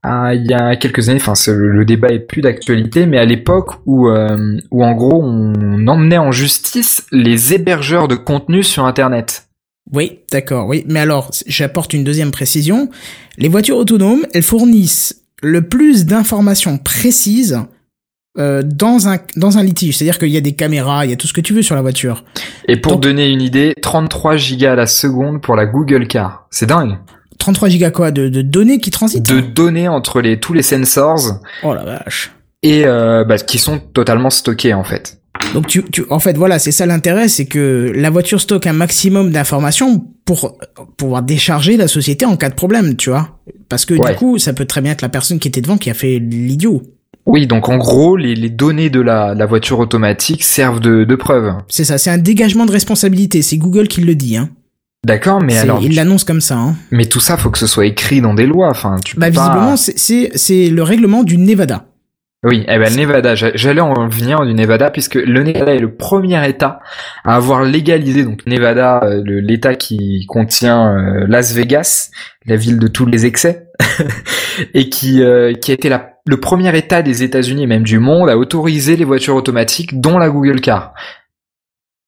[0.04, 1.20] à il y a quelques années.
[1.22, 5.88] Enfin, le débat est plus d'actualité, mais à l'époque où euh, où en gros on
[5.88, 9.48] emmenait en justice les hébergeurs de contenu sur Internet.
[9.94, 10.84] Oui, d'accord, oui.
[10.88, 12.90] Mais alors, j'apporte une deuxième précision.
[13.38, 17.60] Les voitures autonomes, elles fournissent le plus d'informations précises
[18.38, 19.98] euh, dans un dans un litige.
[19.98, 21.76] C'est-à-dire qu'il y a des caméras, il y a tout ce que tu veux sur
[21.76, 22.24] la voiture.
[22.68, 26.48] Et pour Donc- donner une idée, 33 gigas à la seconde pour la Google Car.
[26.52, 26.98] C'est dingue.
[27.38, 29.30] 33 gigas quoi de, de données qui transitent.
[29.30, 32.32] De données entre les tous les sensors Oh la vache.
[32.64, 35.20] et euh, bah, qui sont totalement stockés en fait.
[35.54, 38.74] Donc tu, tu en fait voilà, c'est ça l'intérêt, c'est que la voiture stocke un
[38.74, 40.58] maximum d'informations pour
[40.98, 43.38] pouvoir décharger la société en cas de problème, tu vois.
[43.70, 44.12] Parce que Ouais.
[44.12, 46.20] du coup, ça peut très bien être la personne qui était devant qui a fait
[46.20, 46.82] l'idiot.
[47.26, 51.16] Oui, donc en gros, les, les données de la, la voiture automatique servent de, de
[51.16, 51.54] preuve.
[51.68, 54.50] C'est ça, c'est un dégagement de responsabilité, c'est Google qui le dit hein.
[55.06, 56.76] D'accord, mais alors, il l'annonce comme ça hein.
[56.90, 58.70] mais tout ça, faut que ce soit écrit dans des lois.
[58.70, 61.86] Enfin, tu Bah peux visiblement, c'est le règlement du Nevada.
[62.48, 65.96] Oui, eh ben Nevada, j'a- j'allais en venir du Nevada puisque le Nevada est le
[65.96, 66.80] premier État
[67.24, 72.12] à avoir légalisé donc Nevada, euh, l'État qui contient euh, Las Vegas,
[72.46, 73.70] la ville de tous les excès,
[74.76, 75.90] et qui euh, a été
[76.28, 80.20] le premier État des États-Unis et même du monde à autoriser les voitures automatiques, dont
[80.20, 80.94] la Google Car.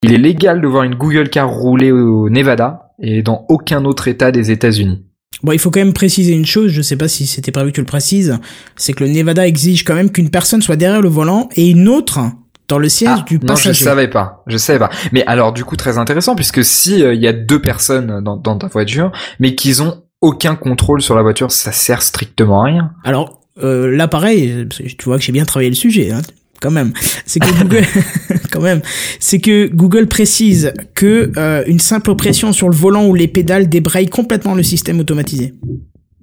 [0.04, 4.08] Il est légal de voir une Google Car rouler au Nevada et dans aucun autre
[4.08, 5.07] État des États-Unis.
[5.44, 7.76] Bon, il faut quand même préciser une chose, je sais pas si c'était prévu que
[7.76, 8.38] tu le précises,
[8.76, 11.88] c'est que le Nevada exige quand même qu'une personne soit derrière le volant et une
[11.88, 12.20] autre
[12.68, 13.86] dans le siège Ah, du non, je passager.
[13.86, 14.44] savais pas.
[14.48, 14.90] Je savais pas.
[15.14, 18.36] Mais alors, du coup, très intéressant, puisque si euh, il y a deux personnes dans,
[18.36, 22.66] dans ta voiture, mais qu'ils ont aucun contrôle sur la voiture, ça sert strictement à
[22.66, 22.92] rien.
[23.04, 26.22] Alors euh, là, pareil, tu vois que j'ai bien travaillé le sujet, hein,
[26.62, 26.92] quand même.
[27.26, 27.84] C'est que Google,
[28.52, 28.82] quand même,
[29.20, 33.70] c'est que Google précise que euh, une simple pression sur le volant ou les pédales
[33.70, 35.54] débraye complètement le système automatisé.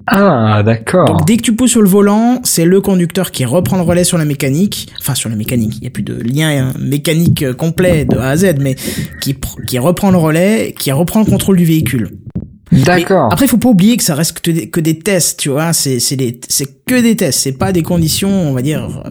[0.06, 1.06] Ah, d'accord.
[1.06, 4.04] Donc dès que tu pousses sur le volant, c'est le conducteur qui reprend le relais
[4.04, 7.42] sur la mécanique, enfin sur la mécanique, il n'y a plus de lien hein, mécanique
[7.42, 8.76] euh, complet de A à Z, mais
[9.22, 12.10] qui, pr- qui reprend le relais, qui reprend le contrôle du véhicule.
[12.70, 13.32] D'accord.
[13.32, 15.72] Après, il faut pas oublier que ça reste que des, que des tests, tu vois.
[15.72, 15.98] C'est
[16.86, 17.40] que des tests.
[17.40, 19.04] C'est pas des conditions, on va dire.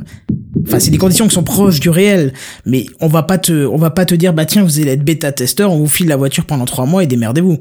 [0.65, 2.33] Enfin, c'est des conditions qui sont proches du réel.
[2.65, 5.03] Mais on va pas te on va pas te dire bah tiens vous allez être
[5.03, 7.59] bêta testeur, on vous file la voiture pendant trois mois et démerdez-vous.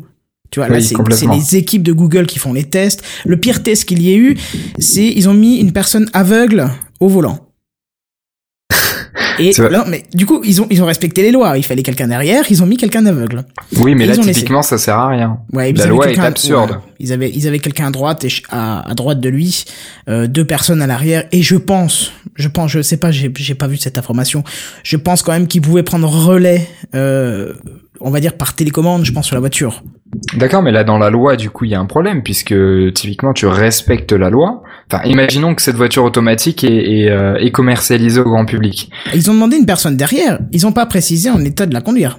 [0.50, 3.02] Tu vois, là, Oui, c'est les équipes de Google qui font les tests.
[3.24, 4.36] Le pire test qu'il y ait eu,
[4.78, 6.68] c'est ils ont mis une personne aveugle
[7.00, 7.51] au volant.
[9.48, 11.56] Et là, mais du coup, ils ont ils ont respecté les lois.
[11.58, 13.42] Il fallait quelqu'un derrière, ils ont mis quelqu'un d'aveugle.
[13.78, 14.32] oui, mais là, ont laissé.
[14.40, 15.38] typiquement, ça sert à rien.
[15.52, 16.70] Ouais, La loi est absurde.
[16.70, 19.64] ouais, ils avaient, ils avaient quelqu'un à droite et à, à droite de lui,
[20.08, 21.24] euh, deux personnes à l'arrière.
[21.32, 24.44] Et je pense, je pense, je sais pas, j'ai, j'ai pas vu cette information.
[24.84, 27.52] Je pense quand même qu'ils pouvaient prendre relais, euh,
[28.04, 29.82] on va dire par télécommande, je pense sur la voiture.
[30.34, 32.54] D'accord, mais là, dans la loi, du coup, il y a un problème, puisque
[32.94, 34.62] typiquement, tu respectes la loi.
[34.90, 38.90] Enfin, imaginons que cette voiture automatique est, est, euh, est commercialisée au grand public.
[39.14, 40.38] Ils ont demandé une personne derrière.
[40.52, 42.18] Ils ont pas précisé en état de la conduire.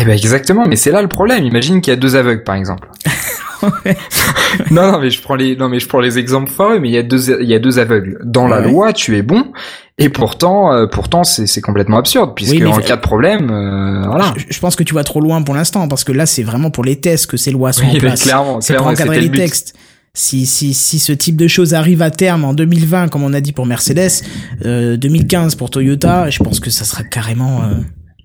[0.00, 1.44] Eh ben exactement, mais c'est là le problème.
[1.44, 2.88] Imagine qu'il y a deux aveugles, par exemple.
[4.70, 6.94] non, non, mais je prends les, non, mais je prends les exemples foireux, mais il
[6.94, 8.18] y a deux, il y a deux aveugles.
[8.24, 9.52] Dans la loi, tu es bon,
[9.98, 14.32] et pourtant, euh, pourtant, c'est, complètement absurde, puisque Oui, en cas de problème, euh, voilà.
[14.36, 16.70] Je, je pense que tu vas trop loin pour l'instant parce que là, c'est vraiment
[16.70, 18.22] pour les tests que ces lois sont Oui, en place.
[18.22, 19.74] clairement, C'est pour encadrer les textes.
[20.14, 23.40] Si, si, si ce type de choses arrive à terme en 2020, comme on a
[23.40, 24.24] dit pour Mercedes,
[24.64, 27.74] euh, 2015 pour Toyota, je pense que ça sera carrément, euh,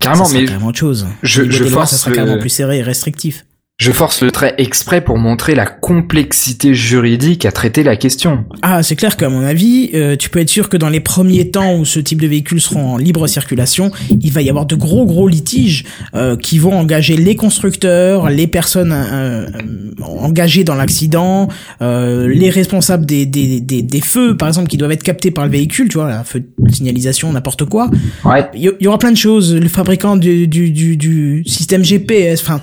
[0.00, 1.06] Carrément, ça sera mais carrément autre chose.
[1.22, 3.44] je- je force ça sera carrément plus serré et restrictif.
[3.76, 8.44] Je force le trait exprès pour montrer la complexité juridique à traiter la question.
[8.62, 11.50] Ah, c'est clair qu'à mon avis, euh, tu peux être sûr que dans les premiers
[11.50, 14.76] temps où ce type de véhicules seront en libre circulation, il va y avoir de
[14.76, 20.76] gros gros litiges euh, qui vont engager les constructeurs, les personnes euh, euh, engagées dans
[20.76, 21.48] l'accident,
[21.82, 25.46] euh, les responsables des, des, des, des feux, par exemple, qui doivent être captés par
[25.46, 27.90] le véhicule, tu vois, un feu de signalisation, n'importe quoi.
[28.24, 28.48] Ouais.
[28.54, 32.60] Il y, aura plein de choses, le fabricant du, du, du, du système GPS, enfin,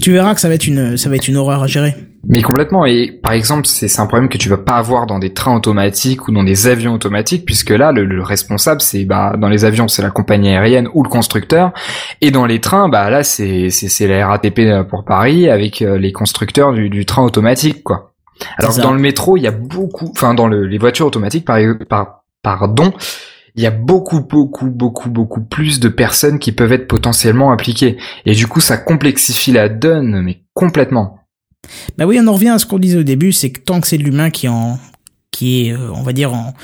[0.00, 1.94] tu verras que ça va être une, ça va être une horreur à gérer.
[2.28, 2.84] Mais complètement.
[2.84, 6.28] Et par exemple, c'est un problème que tu vas pas avoir dans des trains automatiques
[6.28, 9.88] ou dans des avions automatiques, puisque là, le, le responsable, c'est bah dans les avions,
[9.88, 11.72] c'est la compagnie aérienne ou le constructeur,
[12.20, 15.96] et dans les trains, bah là, c'est c'est c'est la RATP pour Paris avec euh,
[15.96, 18.12] les constructeurs du, du train automatique, quoi.
[18.58, 21.44] Alors que dans le métro, il y a beaucoup, enfin dans le, les voitures automatiques,
[21.44, 22.92] par, par pardon.
[23.56, 27.98] Il y a beaucoup, beaucoup, beaucoup, beaucoup plus de personnes qui peuvent être potentiellement impliquées.
[28.26, 31.18] Et du coup, ça complexifie la donne, mais complètement.
[31.98, 33.86] Bah oui, on en revient à ce qu'on disait au début, c'est que tant que
[33.86, 34.78] c'est l'humain qui en,
[35.30, 36.54] qui est, euh, on va dire en,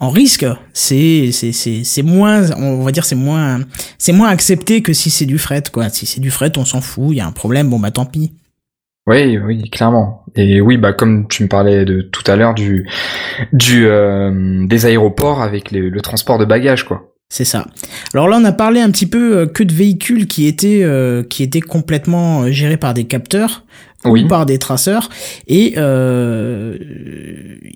[0.00, 3.60] en risque, c'est, c'est, c'est, c'est moins, on va dire c'est moins,
[3.98, 5.88] c'est moins accepté que si c'est du fret, quoi.
[5.90, 8.06] Si c'est du fret, on s'en fout, il y a un problème, bon bah tant
[8.06, 8.32] pis.
[9.06, 10.24] Oui, oui, clairement.
[10.36, 12.88] Et oui, bah comme tu me parlais de tout à l'heure du
[13.52, 17.06] du euh, des aéroports avec les- le transport de bagages, quoi.
[17.32, 17.64] C'est ça.
[18.12, 21.22] Alors là, on a parlé un petit peu euh, que de véhicules qui étaient, euh,
[21.22, 23.64] qui étaient complètement euh, gérés par des capteurs
[24.04, 24.24] Oui.
[24.24, 25.08] ou par des traceurs.
[25.46, 26.76] Et euh,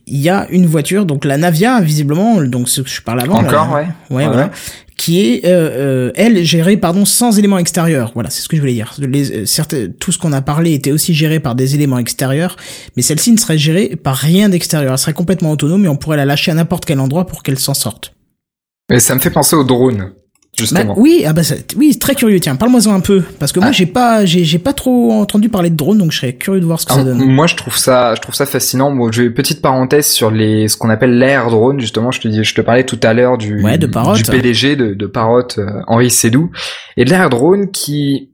[0.08, 3.36] il y a une voiture, donc la Navia, visiblement, donc ce que je parlais avant.
[3.36, 3.74] Encore, là.
[4.10, 4.46] Ouais, Ouais, voilà.
[4.46, 4.50] ouais.
[5.04, 8.12] Qui est, euh, euh, elle, gérée, pardon, sans éléments extérieurs.
[8.14, 8.96] Voilà, c'est ce que je voulais dire.
[9.02, 12.56] Euh, tout ce qu'on a parlé était aussi géré par des éléments extérieurs,
[12.96, 14.92] mais celle-ci ne serait gérée par rien d'extérieur.
[14.92, 17.58] Elle serait complètement autonome et on pourrait la lâcher à n'importe quel endroit pour qu'elle
[17.58, 18.14] s'en sorte.
[18.90, 20.10] Et ça me fait penser aux drones,
[20.56, 20.94] Bah, justement.
[20.96, 22.38] oui, ah bah, ça- oui, très curieux.
[22.38, 23.72] Tiens, parle-moi-en un peu, parce que moi, Ah.
[23.72, 26.64] j'ai pas, j'ai, j'ai pas trop entendu parler de drones, donc je serais curieux de
[26.66, 27.28] voir ce que ça Alors, donne.
[27.28, 28.94] moi, je trouve ça, je trouve ça fascinant.
[28.94, 31.80] Bon, j'ai une petite parenthèse sur les, ce qu'on appelle l'air drone.
[31.80, 34.14] Justement, je te dis, je te parlais tout à l'heure du, Ouais, de Parrot.
[34.14, 36.50] du PDG de, de Parrot, euh, Henri Sédou,
[36.96, 38.30] et de l'air drone qui,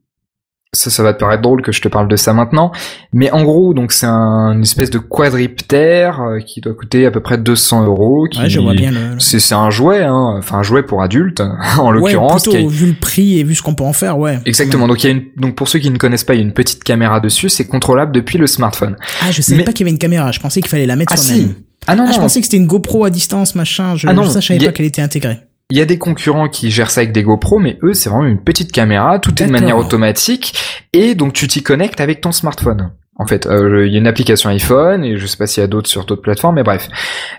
[0.73, 2.71] ça, ça va te paraître drôle que je te parle de ça maintenant,
[3.13, 7.11] mais en gros, donc c'est un, une espèce de quadriptère euh, qui doit coûter à
[7.11, 8.29] peu près 200 euros.
[8.31, 9.19] Qui, Ouais, je vois bien le.
[9.19, 11.41] C'est c'est un jouet, hein, enfin un jouet pour adultes
[11.79, 12.45] en Ouais, l'occurrence.
[12.45, 14.39] plutôt a- vu le prix et vu ce qu'on peut en faire, ouais.
[14.47, 14.87] Exactement.
[14.87, 16.47] Donc il y a une, donc pour ceux qui ne connaissent pas, il y a
[16.47, 17.49] une petite caméra dessus.
[17.49, 18.97] C'est contrôlable depuis le smartphone.
[19.23, 20.31] Ah, je savais Mais- pas qu'il y avait une caméra.
[20.31, 21.49] Je pensais qu'il fallait la mettre Ah soi-même.
[21.49, 21.55] si.
[21.89, 22.13] Ah non Ah, non.
[22.15, 23.97] je pensais que c'était une GoPro à distance, machin.
[23.97, 25.41] Je, Ah non, ça, je savais a- pas qu'elle était intégrée.
[25.71, 28.27] Il y a des concurrents qui gèrent ça avec des GoPro, mais eux, c'est vraiment
[28.27, 30.55] une petite caméra, tout est de manière automatique,
[30.93, 32.93] et donc tu t'y connectes avec ton smartphone.
[33.17, 35.65] En fait, euh, il y a une application iPhone, et je sais pas s'il y
[35.65, 36.89] a d'autres sur d'autres plateformes, mais bref.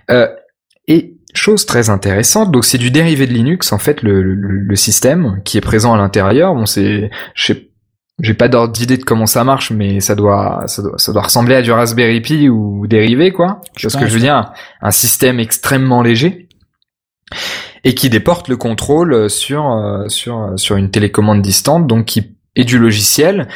[0.10, 0.28] Euh,
[0.88, 4.76] et chose très intéressante, donc c'est du dérivé de Linux, en fait, le, le, le
[4.76, 6.54] système qui est présent à l'intérieur.
[6.56, 7.68] Bon, c'est, je sais
[8.22, 11.24] j'ai pas d'ordre d'idée de comment ça marche, mais ça doit, ça doit, ça doit
[11.24, 13.62] ressembler à du Raspberry Pi ou dérivé, quoi.
[13.76, 14.52] Je C'est ce que je veux dire?
[14.82, 16.48] Un système extrêmement léger
[17.84, 22.36] et qui déporte le contrôle sur euh, sur euh, sur une télécommande distante, donc qui
[22.56, 23.48] est du logiciel,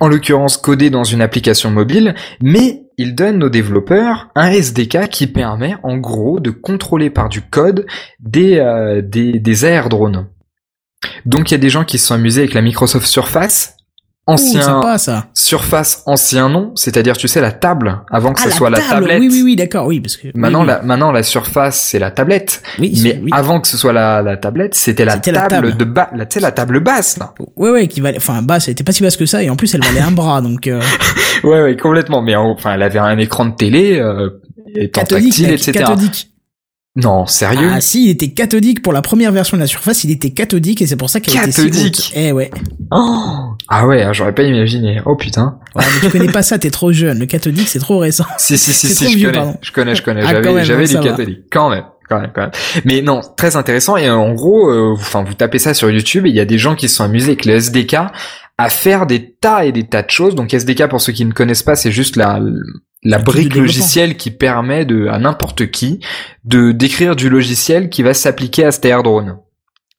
[0.00, 5.26] en l'occurrence codé dans une application mobile, mais il donne aux développeurs un SDK qui
[5.26, 7.86] permet en gros de contrôler par du code
[8.20, 10.26] des euh, des, des aérodrones.
[11.24, 13.77] Donc il y a des gens qui se sont amusés avec la Microsoft Surface,
[14.32, 15.26] ancien sympa, ça.
[15.34, 18.88] Surface ancien nom, c'est-à-dire tu sais la table avant que Ah, ce soit la table.
[19.06, 19.20] tablette.
[19.20, 20.28] Oui, oui, oui, d'accord, oui, parce que.
[20.34, 22.98] Maintenant oui, la maintenant la Surface c'est la tablette, oui.
[23.02, 25.76] Mais avant que ce soit la, la tablette, c'était la, table la table.
[25.76, 27.32] de bas, la tu sais la table basse là.
[27.56, 29.56] Ouais, ouais, qui valait, enfin, basse, elle était pas si basse que ça, et en
[29.56, 30.80] plus, elle valait un bras, donc, euh,
[31.44, 34.30] Ouais ouais complètement, mais en- enfin elle avait un écran de télé, euh,
[34.74, 35.72] étant tactile, etc.
[35.72, 36.30] cathodique.
[36.98, 37.70] Non sérieux?
[37.72, 40.82] Ah, si, il était cathodique pour la première version de la Surface, il était cathodique,
[40.82, 41.96] et c'est pour ça qu'elle était si Cathodique?
[41.96, 42.12] haute.
[42.16, 42.50] Eh ouais.
[42.90, 45.00] Oh ah ouais, ah, j'aurais pas imaginé.
[45.06, 45.58] Oh putain.
[45.74, 47.18] Ouais, mais tu connais pas ça, t'es trop jeune.
[47.18, 48.24] Le cathodique, c'est trop récent.
[48.38, 50.22] Si si si si trop je vieux, connais, je connais, je connais.
[50.24, 51.00] Ah, quand J'avais j'avais du va.
[51.00, 51.84] catholique quand même.
[52.08, 52.50] Quand même, quand même.
[52.86, 53.98] Mais non, très intéressant.
[53.98, 56.56] Et en gros, euh, enfin, vous tapez ça sur YouTube et il y a des
[56.56, 57.96] gens qui se sont amusés avec le SDK
[58.58, 60.34] à faire des tas et des tas de choses.
[60.34, 62.40] Donc SDK, pour ceux qui ne connaissent pas, c'est juste la
[63.04, 66.00] la brique logicielle qui permet de à n'importe qui
[66.44, 69.38] de d'écrire du logiciel qui va s'appliquer à cet air drone.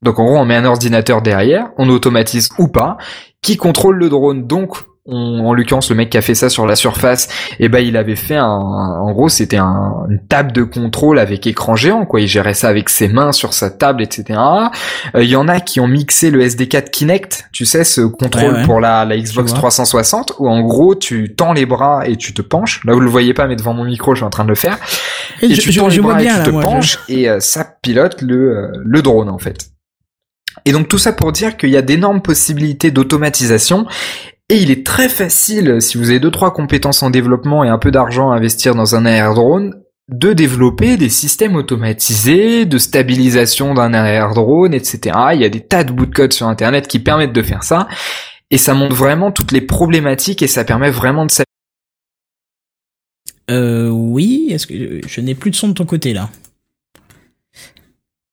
[0.01, 2.97] Donc en gros, on met un ordinateur derrière, on automatise ou pas,
[3.41, 4.47] qui contrôle le drone.
[4.47, 7.29] Donc On- en l'occurrence, le mec qui a fait ça sur la surface,
[7.59, 11.47] eh ben, il avait fait un, en gros, c'était un, une table de contrôle avec
[11.47, 12.21] écran géant, quoi.
[12.21, 14.39] Il gérait ça avec ses mains sur sa table, etc.
[15.15, 18.01] Euh, Il y en a qui ont mixé le SDK de Kinect, tu sais, ce
[18.01, 18.65] contrôle Ouais, ouais.
[18.65, 19.57] pour la, la Xbox vois.
[19.59, 22.83] 360, où en gros, tu tends les bras et tu te penches.
[22.85, 24.55] Là, vous le voyez pas, mais devant mon micro, je suis en train de le
[24.55, 24.77] faire.
[25.41, 26.61] Et Et je, tu tends je les bras bien et là, tu te moi.
[26.61, 29.69] penches et euh, ça pilote le, euh, le drone en fait.
[30.65, 33.85] Et donc tout ça pour dire qu'il y a d'énormes possibilités d'automatisation
[34.49, 37.77] et il est très facile, si vous avez deux trois compétences en développement et un
[37.77, 39.75] peu d'argent à investir dans un air drone,
[40.09, 45.15] de développer des systèmes automatisés, de stabilisation d'un air drone, etc.
[45.33, 47.63] Il y a des tas de bouts de code sur Internet qui permettent de faire
[47.63, 47.87] ça.
[48.49, 51.31] Et ça montre vraiment toutes les problématiques et ça permet vraiment de
[53.51, 56.29] Euh, oui, est-ce que je n'ai plus de son de ton côté là?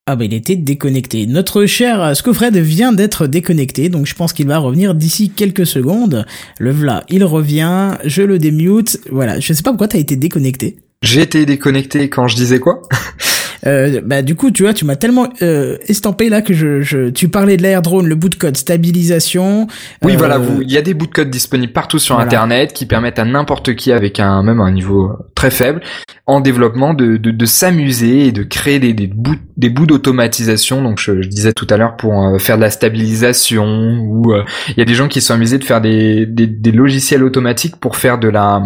[0.08, 1.26] Ah bah il était déconnecté.
[1.26, 6.24] Notre cher Scofred vient d'être déconnecté, donc je pense qu'il va revenir d'ici quelques secondes.
[6.60, 9.00] Le v'là, il revient, je le démute.
[9.10, 10.76] Voilà, je sais pas pourquoi t'as été déconnecté.
[11.02, 12.82] J'ai été déconnecté quand je disais quoi?
[13.66, 17.10] Euh, bah du coup tu vois tu m'as tellement euh, estampé là que je, je
[17.10, 19.66] tu parlais de l'air drone le bout de code stabilisation
[20.02, 22.28] Oui, euh, voilà, vous, il y a des bouts de code disponibles partout sur Voilà.
[22.28, 25.80] Internet qui permettent à n'importe qui avec un même un niveau très faible
[26.26, 30.82] en développement de, de, de s'amuser et de créer des, des bouts des bouts d'automatisation.
[30.82, 34.44] Donc je, je disais tout à l'heure pour euh, faire de la stabilisation ou euh,
[34.70, 37.76] il y a des gens qui sont amusés de faire des, des, des logiciels automatiques
[37.76, 38.62] pour faire de la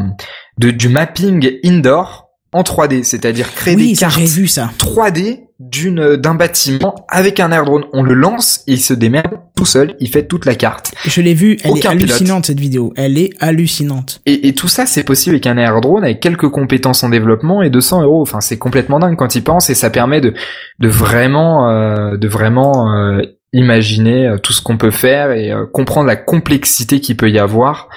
[0.58, 5.40] de, du mapping indoor en 3D, c'est-à-dire créer oui des ça cartes vu ça 3D
[5.60, 7.84] d'une d'un bâtiment avec un air drone.
[7.92, 9.94] On le lance et il se démerde tout seul.
[10.00, 10.92] Il fait toute la carte.
[11.06, 12.10] je l'ai vu elle Aucun est pilote.
[12.12, 15.80] hallucinante cette vidéo elle est hallucinante Et, et tout ça, c'est possible avec un air
[15.80, 18.22] drone, avec quelques compétences en développement et 200 euros.
[18.22, 20.32] Enfin, c'est complètement dingue quand il pense et ça permet de,
[20.78, 23.20] de vraiment, euh, de vraiment euh,
[23.52, 27.38] imaginer euh, tout ce qu'on peut faire et euh, comprendre la complexité qu'il peut y
[27.38, 27.88] avoir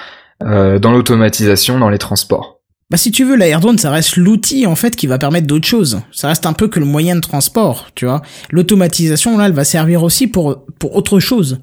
[0.42, 2.53] euh, dans l'automatisation, dans les transports.
[2.94, 5.66] Bah si tu veux, l'air drone, ça reste l'outil en fait qui va permettre d'autres
[5.66, 6.00] choses.
[6.12, 8.22] Ça reste un peu que le moyen de transport, tu vois.
[8.52, 11.58] L'automatisation là, elle va servir aussi pour pour autre chose.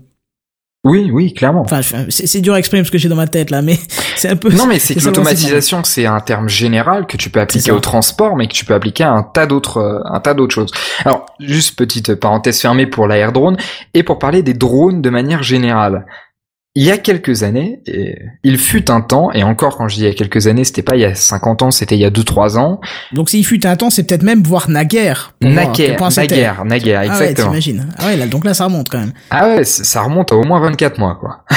[0.84, 1.62] Oui, oui, clairement.
[1.62, 1.80] Enfin,
[2.10, 3.80] c'est dur à exprimer ce que j'ai dans ma tête là, mais
[4.18, 4.50] c'est un peu.
[4.50, 8.36] Non, mais c'est que l'automatisation, c'est un terme général que tu peux appliquer au transport,
[8.36, 10.74] mais que tu peux appliquer à un tas d'autres, euh, un tas d'autres choses.
[11.06, 13.56] Alors, juste petite parenthèse fermée pour l'air drone
[13.94, 16.06] et pour parler des drones de manière générale.
[16.74, 20.02] Il y a quelques années, et il fut un temps, et encore quand je dis
[20.04, 22.06] il y a quelques années, c'était pas il y a 50 ans, c'était il y
[22.06, 22.80] a 2-3 ans,
[23.12, 25.34] Donc s'il fut un temps, c'est peut-être même voire naguère.
[25.42, 27.48] pour voir naguère, naguère, naguère, Ah ouais, exactement.
[27.50, 27.90] t'imagines.
[27.98, 29.12] Ah ouais, là, donc là, ça remonte quand même.
[29.32, 31.44] Ah ouais, ça remonte à au moins 24 mois, quoi.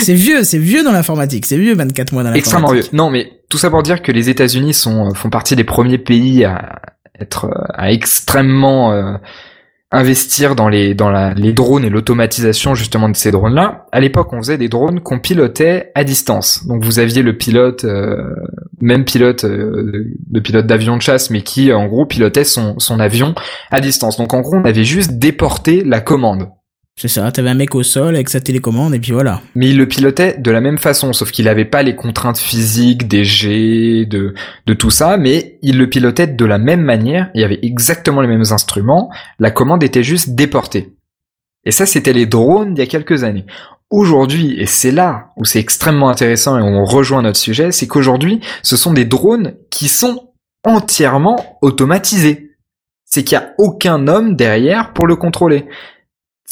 [0.00, 1.44] C'est vieux, c'est vieux dans l'informatique.
[1.46, 2.46] C'est vieux 24 mois dans l'informatique.
[2.46, 2.84] Extrêmement vieux.
[2.92, 5.98] Non, mais tout ça pour dire que les États-Unis sont euh, font partie des premiers
[5.98, 6.80] pays à
[7.20, 9.14] être euh, à extrêmement euh,
[9.92, 13.86] investir dans les dans la, les drones et l'automatisation justement de ces drones-là.
[13.90, 16.66] À l'époque, on faisait des drones qu'on pilotait à distance.
[16.66, 18.16] Donc vous aviez le pilote, euh,
[18.80, 23.00] même pilote, euh, de pilote d'avion de chasse, mais qui en gros pilotait son son
[23.00, 23.34] avion
[23.70, 24.16] à distance.
[24.16, 26.48] Donc en gros, on avait juste déporté la commande.
[27.00, 29.40] C'est ça, t'avais un mec au sol avec sa télécommande et puis voilà.
[29.54, 33.08] Mais il le pilotait de la même façon, sauf qu'il n'avait pas les contraintes physiques,
[33.08, 34.34] des jets, de,
[34.66, 38.20] de tout ça, mais il le pilotait de la même manière, il y avait exactement
[38.20, 40.92] les mêmes instruments, la commande était juste déportée.
[41.64, 43.46] Et ça, c'était les drones d'il y a quelques années.
[43.88, 48.40] Aujourd'hui, et c'est là où c'est extrêmement intéressant et on rejoint notre sujet, c'est qu'aujourd'hui,
[48.62, 50.34] ce sont des drones qui sont
[50.64, 52.50] entièrement automatisés.
[53.06, 55.64] C'est qu'il n'y a aucun homme derrière pour le contrôler.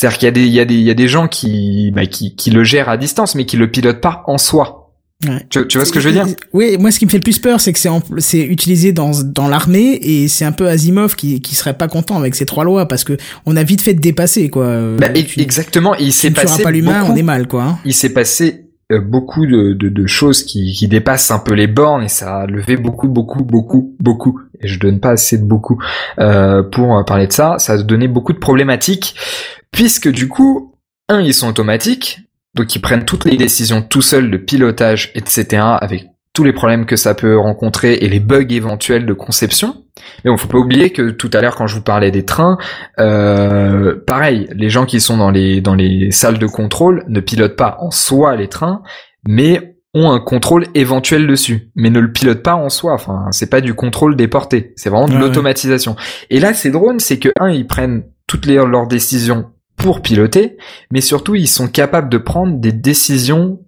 [0.01, 1.91] C'est-à-dire qu'il y a des, il y a des, il y a des gens qui,
[1.93, 4.93] bah, qui, qui le gèrent à distance, mais qui le pilotent pas en soi.
[5.27, 5.45] Ouais.
[5.51, 7.25] Tu, tu vois ce que je veux dire Oui, moi ce qui me fait le
[7.25, 7.89] plus peur, c'est que c'est
[8.19, 12.17] c'est utilisé dans dans l'armée et c'est un peu Asimov qui qui serait pas content
[12.17, 14.67] avec ces trois lois parce que on a vite fait de dépasser quoi.
[14.67, 15.97] bah, Euh, e- tu- Exactement.
[15.97, 17.81] Il s'est passé pas l'humain, on est mal quoi.
[17.85, 18.67] il s'est passé
[18.97, 22.47] beaucoup de, de, de choses qui, qui dépassent un peu les bornes et ça a
[22.47, 24.41] levé beaucoup, beaucoup, beaucoup, beaucoup.
[24.61, 25.79] Et je donne pas assez de beaucoup
[26.19, 27.59] euh, pour euh, parler de ça.
[27.59, 29.15] Ça a donné beaucoup de problématiques
[29.71, 30.75] puisque du coup,
[31.09, 32.21] un, ils sont automatiques,
[32.55, 35.63] donc ils prennent toutes les décisions tout seuls de pilotage, etc.
[35.81, 36.08] avec
[36.39, 39.75] tous les problèmes que ça peut rencontrer et les bugs éventuels de conception.
[40.25, 42.59] Mais bon, faut pas oublier que tout à l'heure, quand je vous parlais des trains,
[43.01, 47.57] euh, pareil, les gens qui sont dans les dans les salles de contrôle ne pilotent
[47.57, 48.83] pas en soi les trains,
[49.27, 52.93] mais ont un contrôle éventuel dessus, mais ne le pilotent pas en soi.
[52.95, 55.27] Enfin, c'est pas du contrôle déporté, c'est vraiment de Ouais, ouais.
[55.27, 55.97] l'automatisation.
[56.31, 60.57] Et là, ces drones, c'est que un, ils prennent toutes les, leurs décisions pour piloter,
[60.93, 63.59] mais surtout, ils sont capables de prendre des décisions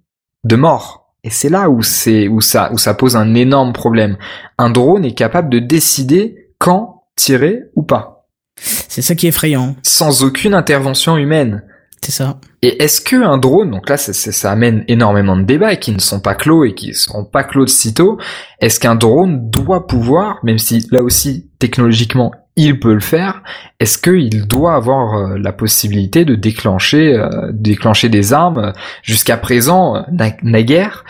[0.45, 1.00] de mort.
[1.23, 4.17] Et c'est là où c'est où ça où ça pose un énorme problème.
[4.57, 9.75] Un drone est capable de décider quand tirer ou pas, C'est ça qui est effrayant.
[9.83, 11.63] sans aucune intervention humaine.
[12.03, 12.39] C'est ça.
[12.63, 15.91] Et est-ce que un drone, donc là ça, ça, ça amène énormément de débats qui
[15.91, 18.17] ne sont pas clos et qui ne seront pas clos de sitôt,
[18.59, 23.43] est-ce qu'un drone doit pouvoir, même si là aussi technologiquement il peut le faire,
[23.79, 28.73] est-ce qu'il doit avoir euh, la possibilité de déclencher, euh, déclencher des armes?
[29.03, 31.05] Jusqu'à présent, euh, na- naguère,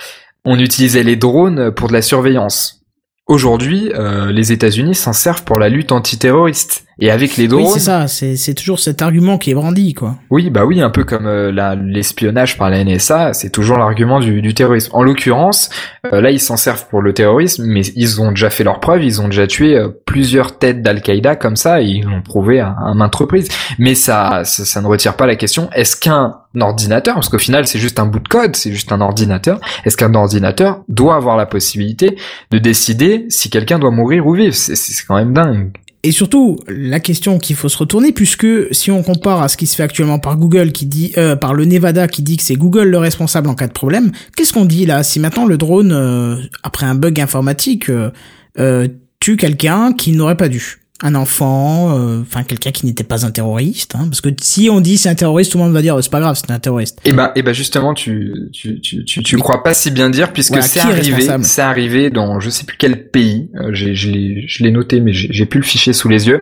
[0.46, 2.82] on utilisait les drones pour de la surveillance.
[3.28, 3.92] Aujourd'hui,
[4.32, 6.84] les États-Unis s'en servent pour la lutte antiterroriste.
[7.00, 8.08] Et avec les drones, Oui, c'est ça.
[8.08, 10.18] C'est c'est toujours cet argument qui est brandi, quoi.
[10.30, 14.42] oui, bah oui, un peu comme euh, l'espionnage par la NSA, c'est toujours l'argument du,
[14.42, 14.92] du terrorisme.
[14.94, 15.70] En l'occurrence,
[16.14, 19.04] euh, là, ils s'en servent pour le terrorisme, mais ils ont déjà fait leurs preuves,
[19.04, 22.76] ils ont déjà tué euh, plusieurs têtes d'Al-Qaïda comme ça, et ils l'ont prouvé à,
[22.86, 23.48] à maintes reprises.
[23.80, 27.66] Mais ça, ça, ça ne retire pas la question, est-ce qu'un ordinateur, parce qu'au final,
[27.66, 31.38] c'est juste un bout de code, c'est juste un ordinateur, est-ce qu'un ordinateur doit avoir
[31.38, 32.18] la possibilité
[32.52, 34.54] de décider si quelqu'un doit mourir ou vivre?
[34.54, 35.72] C'est c'est quand même dingue.
[36.04, 39.68] Et surtout, la question qu'il faut se retourner, puisque si on compare à ce qui
[39.68, 42.56] se fait actuellement par Google, qui dit, euh, par le Nevada, qui dit que c'est
[42.56, 45.04] Google le responsable en cas de problème, qu'est-ce qu'on dit là?
[45.04, 48.10] Si maintenant le drone, euh, après un bug informatique, euh,
[48.58, 48.88] euh,
[49.20, 53.32] tue quelqu'un qui n'aurait pas dû un enfant, euh, enfin quelqu'un qui n'était pas un
[53.32, 55.95] terroriste, hein, parce que si on dit c'est un terroriste, tout le monde va dire
[55.95, 56.99] oh, c'est pas grave, c'est un terroriste.
[57.06, 60.32] Et ben, et ben justement, tu, tu, tu, tu, tu crois pas si bien dire
[60.34, 64.12] puisque Voilà, c'est arrivé, c'est arrivé dans je sais plus quel pays, euh, j'ai, je
[64.12, 66.41] l'ai, je l'ai noté mais j'ai, j'ai plus le fichier sous les yeux,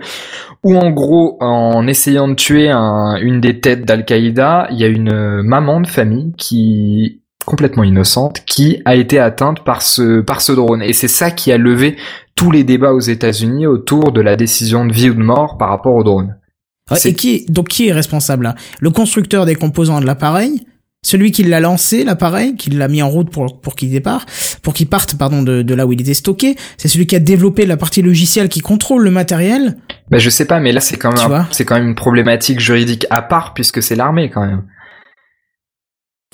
[0.64, 4.88] où en gros, en essayant de tuer un, une des têtes d'Al-Qaïda, il y a
[4.88, 10.39] une euh, maman de famille qui complètement innocente qui a été atteinte par ce par
[10.39, 11.97] ce drone et c'est ça qui a levé
[12.36, 15.70] tous les débats aux États-Unis autour de la décision de vie ou de mort par
[15.70, 16.36] rapport au drone.
[17.04, 20.62] Et qui donc qui est responsable là Le constructeur des composants de l'appareil,
[21.02, 24.28] celui qui l'a lancé l'appareil, qui l'a mis en route pour pour qu'il départ,
[24.62, 27.20] pour qu'il parte pardon de, de là où il était stocké, c'est celui qui a
[27.20, 29.78] développé la partie logicielle qui contrôle le matériel?
[30.12, 33.08] Bah je sais pas, mais là c'est quand même c'est quand même une problématique juridique
[33.10, 34.64] à part puisque c'est l'armée quand même.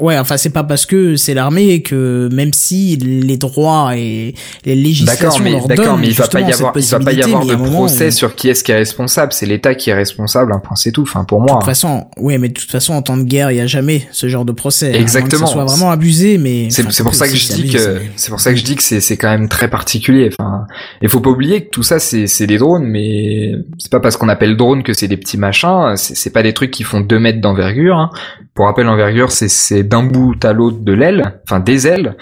[0.01, 4.35] Ouais, enfin c'est pas parce que c'est l'armée que même si les droits et
[4.65, 7.13] les législations mais leur d'accord, donnent mais il va pas y avoir, il va pas
[7.13, 9.31] y avoir de procès sur qui est-ce qui est responsable.
[9.31, 10.51] C'est l'État qui est responsable.
[10.51, 11.03] Un point c'est tout.
[11.03, 11.59] Enfin pour De moi.
[11.59, 14.05] toute façon, ouais, mais de toute façon, en temps de guerre, il y a jamais
[14.11, 14.87] ce genre de procès.
[14.89, 15.45] moins que Exactement.
[15.47, 18.41] ça soit vraiment abusé, mais C'est enfin, pour ça que je dis que c'est- pour
[18.41, 20.29] ça que je dis que c'est c'est quand même très particulier.
[20.37, 20.65] Enfin,
[21.01, 24.17] il faut pas oublier que tout ça c'est c'est des drones, mais c'est pas parce
[24.17, 25.93] qu'on appelle drone que c'est des petits machins.
[25.95, 27.95] C'est c'est pas des trucs qui font deux mètres d'envergure.
[27.95, 28.09] hein.
[28.55, 32.15] Pour rappel, l'envergure c'est c'est d'un bout à l'autre de l'aile, enfin des ailes.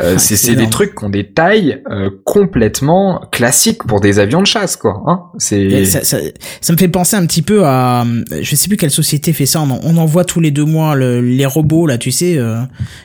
[0.00, 4.40] Euh, Ouais, c'est des trucs qui ont des tailles euh, complètement classiques pour des avions
[4.40, 5.02] de chasse, quoi.
[5.08, 6.18] Hein c'est Ça, ça,
[6.60, 8.06] ça me fait penser un petit peu à,
[8.40, 9.60] je sais plus quelle société fait ça.
[9.60, 12.38] On en, on en voit tous les deux mois le- les robots là, tu sais.
[12.38, 12.60] euh,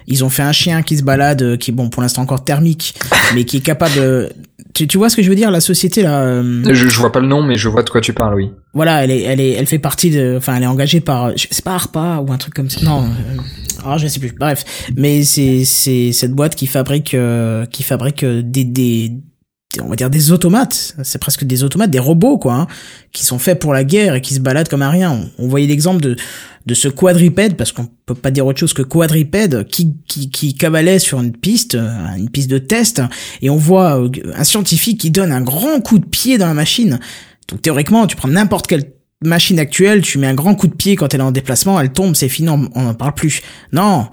[0.06, 2.44] ils ont fait un chien qui se balade, euh, qui est bon pour l'instant encore
[2.44, 2.94] thermique,
[3.34, 4.30] mais qui est capable.
[4.74, 6.22] Tu, tu vois ce que je veux dire La société là.
[6.24, 8.52] euh, je, je vois pas le nom, mais je vois de quoi tu parles, oui.
[8.74, 11.48] voilà, elle est, elle est, elle fait partie de, enfin, elle est engagée par, je-
[11.52, 12.82] c'est pas ARPA ou un truc comme ça.
[12.84, 13.42] Non, euh,
[13.86, 14.34] ah, je sais plus.
[14.40, 14.66] Bref,
[14.98, 19.12] mais c'est, c'est cette boîte qui fabrique, euh, qui fabrique euh, des, des-
[19.82, 20.96] on va dire des automates.
[21.04, 22.68] C'est presque des automates, des robots quoi, hein,
[23.12, 25.12] qui sont faits pour la guerre et qui se baladent comme un rien.
[25.12, 26.16] On, on voyait l'exemple de,
[26.66, 30.56] de ce quadripède, parce qu'on peut pas dire autre chose que quadripède, qui, qui, qui
[30.56, 33.02] cavalait sur une piste, euh, une piste de test,
[33.42, 36.54] et on voit euh, un scientifique qui donne un grand coup de pied dans la
[36.54, 37.00] machine.
[37.50, 38.94] Donc théoriquement, tu prends n'importe quelle
[39.24, 41.92] machine actuelle, tu mets un grand coup de pied quand elle est en déplacement, elle
[41.92, 43.42] tombe, c'est fini, on n'en parle plus.
[43.72, 44.08] Non,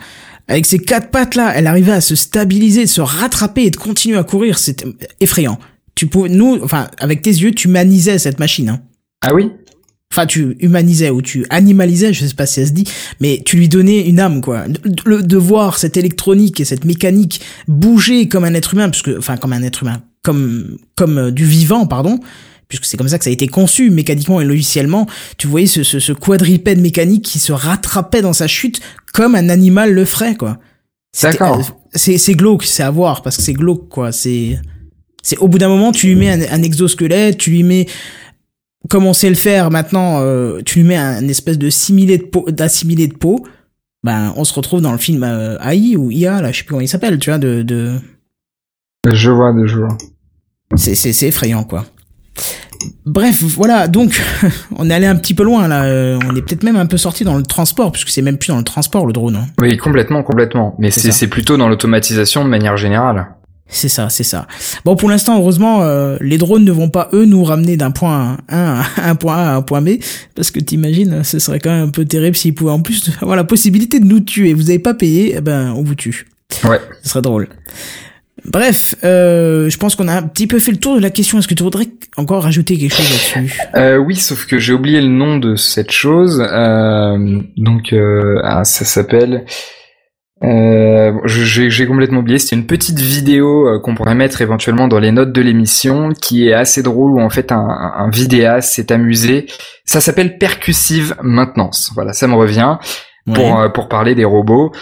[0.50, 3.76] avec ces quatre pattes là, elle arrivait à se stabiliser, de se rattraper et de
[3.76, 4.86] continuer à courir, c'était
[5.20, 5.58] effrayant.
[5.94, 8.68] Tu pouvais, nous, enfin, avec tes yeux, tu humanisais cette machine.
[8.70, 8.80] Hein.
[9.22, 9.50] Ah oui?
[10.12, 12.84] Enfin, tu humanisais ou tu animalisais, je sais pas si ça se dit,
[13.20, 14.66] mais tu lui donnais une âme, quoi.
[14.66, 19.10] De, de- de voir cette électronique et cette mécanique bouger comme un être humain, puisque,
[19.16, 22.18] enfin, comme un être humain, comme, comme euh, du vivant, pardon,
[22.70, 25.06] puisque c'est comme ça que ça a été conçu mécaniquement et logiciellement.
[25.36, 28.80] Tu voyais ce, ce, ce quadripède mécanique qui se rattrapait dans sa chute
[29.12, 30.58] comme un animal le ferait, quoi.
[31.20, 31.58] D'accord.
[31.58, 31.62] euh,
[31.92, 34.12] C'est, c'est glauque, c'est à voir, parce que c'est glauque, quoi.
[34.12, 34.58] C'est,
[35.22, 37.86] c'est au bout d'un moment, tu lui mets un, un exosquelette, tu lui mets
[38.88, 42.16] comme on sait le faire maintenant, euh, tu lui mets un, une espèce de similé
[42.16, 43.46] de peau, d'assimilé de peau,
[44.02, 46.70] ben on se retrouve dans le film euh, AI ou IA, là, je sais plus
[46.70, 47.98] comment il s'appelle, tu vois, de, de...
[49.10, 49.98] Je vois, je vois.
[50.76, 51.84] c'est c'est c'est effrayant quoi.
[53.04, 54.20] Bref, voilà, donc
[54.76, 56.96] on est allé un petit peu loin là, euh, on est peut-être même un peu
[56.96, 59.36] sorti dans le transport, puisque c'est même plus dans le transport le drone.
[59.36, 59.46] hein.
[59.60, 60.74] Oui, complètement, complètement.
[60.78, 63.26] Mais C'est plutôt dans l'automatisation de manière générale.
[63.72, 64.48] C'est ça, c'est ça.
[64.84, 68.38] Bon, pour l'instant, heureusement, euh, les drones ne vont pas, eux, nous ramener d'un point
[68.48, 69.90] A à un point A à un point B,
[70.34, 73.36] parce que t'imagines, ce serait quand même un peu terrible s'ils pouvaient en plus avoir
[73.36, 74.54] la possibilité de nous tuer.
[74.54, 76.26] Vous avez pas payé, eh ben, on vous tue.
[76.64, 76.80] Ouais.
[77.02, 77.48] Ce serait drôle.
[78.46, 81.38] Bref, euh, je pense qu'on a un petit peu fait le tour de la question.
[81.38, 83.60] Est-ce que tu voudrais encore rajouter quelque chose là-dessus?
[83.76, 86.42] Euh, oui, sauf que j'ai oublié le nom de cette chose.
[86.50, 89.44] Euh, donc, euh, ah, ça s'appelle.
[90.42, 92.38] Euh, j'ai complètement oublié.
[92.38, 96.48] C'est une petite vidéo euh, qu'on pourrait mettre éventuellement dans les notes de l'émission, qui
[96.48, 99.46] est assez drôle où en fait un, un vidéaste s'est amusé.
[99.84, 101.90] Ça s'appelle percussive maintenance.
[101.94, 102.78] Voilà, ça me revient
[103.34, 103.68] pour Ouais.
[103.68, 104.72] pour parler des robots,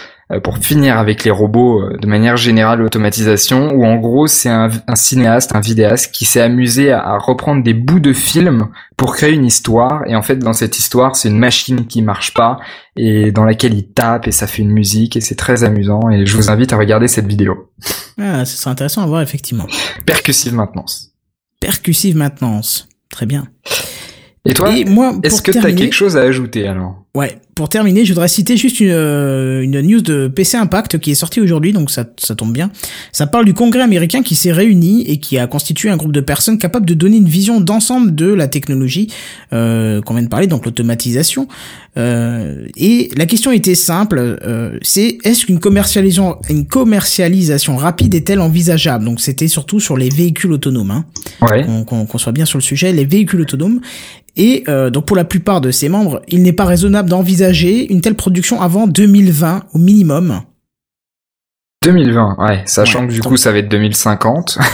[0.43, 4.69] pour finir avec les robots euh, de manière générale l'automatisation, où en gros c'est un,
[4.87, 9.15] un cinéaste, un vidéaste qui s'est amusé à, à reprendre des bouts de films pour
[9.15, 12.59] créer une histoire, et en fait dans cette histoire c'est une machine qui marche pas
[12.95, 16.25] et dans laquelle il tape et ça fait une musique et c'est très amusant et
[16.25, 17.71] je vous invite à regarder cette vidéo.
[18.19, 19.65] Ah, ce serait intéressant à voir effectivement.
[20.05, 21.13] Percussive maintenance.
[21.59, 22.87] Percussive maintenance.
[23.09, 23.47] Très bien.
[24.45, 24.69] Et toi,
[25.23, 27.03] est-ce que tu as quelque chose à ajouter alors?
[27.19, 31.11] Ouais, pour terminer, je voudrais citer juste une, euh, une news de PC Impact qui
[31.11, 32.71] est sortie aujourd'hui, donc ça, ça tombe bien.
[33.11, 36.21] Ça parle du Congrès américain qui s'est réuni et qui a constitué un groupe de
[36.21, 39.07] personnes capables de donner une vision d'ensemble de la technologie
[39.51, 41.49] euh, qu'on vient de parler, donc l'automatisation.
[41.97, 48.39] Euh, et la question était simple, euh, c'est est-ce qu'une commercialisation, une commercialisation rapide est-elle
[48.39, 49.03] envisageable?
[49.03, 50.91] Donc c'était surtout sur les véhicules autonomes.
[50.91, 51.05] Hein
[51.41, 51.65] Ouais.
[51.65, 53.81] qu'on qu'on- qu'on soit bien sur le sujet, les véhicules autonomes.
[54.37, 57.99] Et euh, donc pour la plupart de ses membres, il n'est pas raisonnable d'envisager une
[58.01, 60.41] telle production avant 2020 au minimum.
[61.85, 64.57] 2020, ouais, sachant Ouais, que du coup ça va être 2050.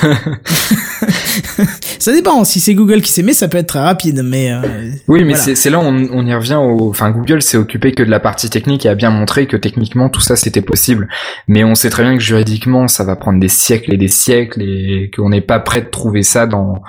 [2.00, 4.52] Ça dépend, si c'est Google qui s'y met, ça peut être très rapide, mais...
[4.52, 5.56] euh, Oui, mais Voilà.
[5.56, 6.90] c'est là on, on y revient au.
[6.90, 10.10] Enfin, Google s'est occupé que de la partie technique et a bien montré que techniquement
[10.10, 11.08] tout ça c'était possible.
[11.48, 14.62] Mais on sait très bien que juridiquement ça va prendre des siècles et des siècles
[14.62, 16.82] et qu'on n'est pas prêt de trouver ça dans.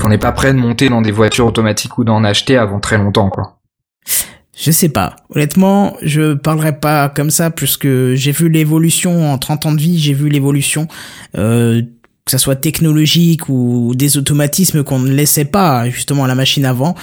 [0.00, 2.98] qu'on n'est pas prêt de monter dans des voitures automatiques ou d'en acheter avant très
[2.98, 3.58] longtemps, quoi.
[4.56, 5.16] Je sais pas.
[5.34, 9.98] Honnêtement, je parlerai pas comme ça puisque j'ai vu l'évolution en 30 ans de vie,
[9.98, 10.88] j'ai vu l'évolution
[11.38, 11.80] euh,
[12.26, 16.66] que ça soit technologique ou des automatismes qu'on ne laissait pas justement à la machine
[16.66, 16.94] avant.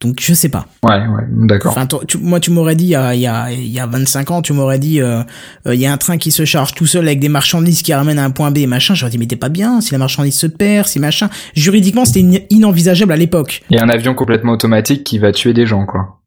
[0.00, 0.66] Donc je sais pas.
[0.82, 1.70] Ouais, ouais, d'accord.
[1.72, 3.80] Enfin, toi, tu- moi, tu m'aurais dit il y a, il y, a, il y
[3.80, 5.22] a 25 ans, tu m'aurais dit euh,
[5.66, 7.94] euh, il y a un train qui se charge tout seul avec des marchandises qui
[7.94, 8.94] ramènent à un point B, machin.
[8.94, 11.30] J'aurais dit mais t'es pas bien si la marchandise se perd, si machin.
[11.54, 13.62] Juridiquement, c'était in- inenvisageable à l'époque.
[13.70, 16.20] Et un avion complètement automatique qui va tuer des gens, quoi.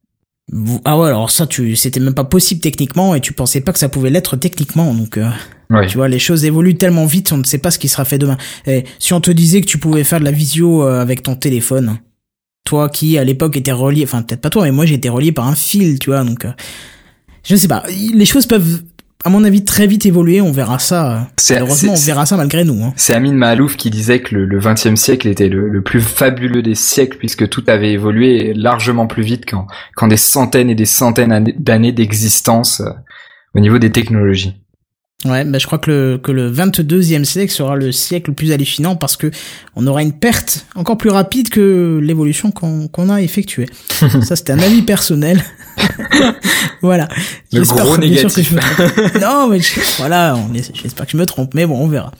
[0.85, 3.79] Ah ouais, alors ça, tu, c'était même pas possible techniquement et tu pensais pas que
[3.79, 4.93] ça pouvait l'être techniquement.
[4.93, 5.27] Donc, euh,
[5.69, 5.85] Ouais.
[5.85, 8.17] tu vois, les choses évoluent tellement vite, on ne sait pas ce qui sera fait
[8.17, 8.37] demain.
[8.65, 11.35] Et si on te disait que tu pouvais faire de la visio euh, avec ton
[11.35, 11.99] téléphone,
[12.65, 15.47] toi qui à l'époque était relié, enfin peut-être pas toi, mais moi été relié par
[15.47, 16.23] un fil, tu vois.
[16.23, 16.51] Donc, euh,
[17.43, 17.83] je sais pas.
[18.13, 18.81] Les choses peuvent,
[19.25, 20.39] à mon avis, très vite évoluer.
[20.41, 21.11] On verra ça.
[21.17, 22.81] euh, Malheureusement, on verra ça malgré nous.
[22.83, 22.93] Hein.
[22.95, 26.75] C'est Amin Mahalouf qui disait que le, 20e siècle était le, le plus fabuleux des
[26.75, 31.55] siècles puisque tout avait évolué largement plus vite qu'en des centaines et des centaines années-
[31.57, 32.89] d'années d'existence euh,
[33.55, 34.55] au niveau des technologies.
[35.25, 38.53] Ouais, bah, je crois que le, que le 22e siècle sera le siècle le plus
[38.53, 39.29] hallucinant parce que
[39.75, 43.65] on aura une perte encore plus rapide que l'évolution qu'on qu'on a effectuée.
[44.21, 45.43] Ça, c'était un avis personnel.
[46.81, 47.07] voilà.
[47.53, 48.49] Le gros sûr que négatif.
[48.49, 49.15] je me trompe.
[49.21, 50.37] non, mais je- voilà,
[50.73, 52.11] j'espère que je me trompe, mais bon, on verra.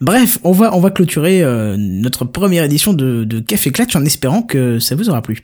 [0.00, 4.04] Bref, on va, on va clôturer euh, notre première édition de, de Café Clatch en
[4.04, 5.42] espérant que ça vous aura plu.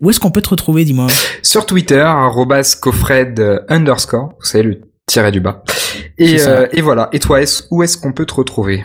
[0.00, 1.08] Où est-ce qu'on peut te retrouver, dis-moi
[1.42, 5.62] Sur Twitter, arrobas Cofred underscore, vous savez le tiret du bas.
[6.18, 7.08] Et, euh, et voilà.
[7.12, 7.40] Et toi,
[7.70, 8.84] où est-ce qu'on peut te retrouver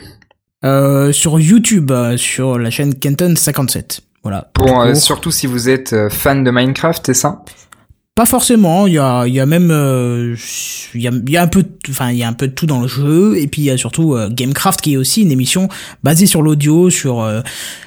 [0.64, 4.00] euh, Sur YouTube, euh, sur la chaîne Kenton57.
[4.24, 4.50] Voilà.
[4.54, 7.44] Pour euh, surtout si vous êtes euh, fan de Minecraft, c'est ça
[8.16, 10.38] Pas forcément, il y a, il y a même, euh,
[10.94, 12.54] il y a, y a un peu, de- enfin, il y a un peu de
[12.54, 15.24] tout dans le jeu, et puis il y a surtout euh, Gamecraft qui est aussi
[15.24, 15.68] une émission
[16.02, 17.42] basée sur l'audio, sur euh,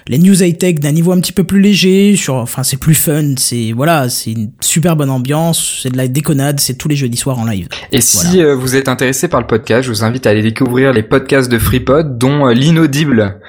[0.07, 2.95] les news high tech d'un niveau un petit peu plus léger, sur, enfin, c'est plus
[2.95, 6.97] fun, c'est voilà, c'est une super bonne ambiance, c'est de la déconnade, c'est tous les
[6.97, 7.68] jeudis soirs en live.
[7.93, 10.93] Et si euh, vous êtes intéressé par le podcast, je vous invite à aller découvrir
[10.93, 13.41] les podcasts de FreePod, dont l'inaudible.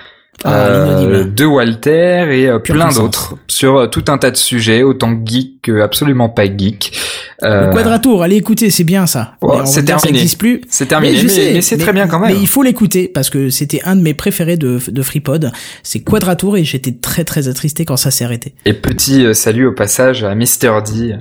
[0.45, 4.83] Ah, euh, de Walter et euh, plein d'autres sur euh, tout un tas de sujets,
[4.83, 6.97] autant geek que absolument pas geek.
[7.41, 9.35] Le Quadratour, allez écouter, c'est bien ça.
[9.65, 10.25] C'est ça terminé.
[10.37, 10.61] plus.
[10.69, 12.33] c'est terminé, mais, c'est très bien quand même.
[12.33, 15.51] Mais il faut l'écouter parce que c'était un de mes préférés de, de FreePod.
[15.83, 18.55] C'est Quadratour et j'étais très très attristé quand ça s'est arrêté.
[18.65, 20.81] Et petit salut au passage à Mr.
[20.85, 21.15] D.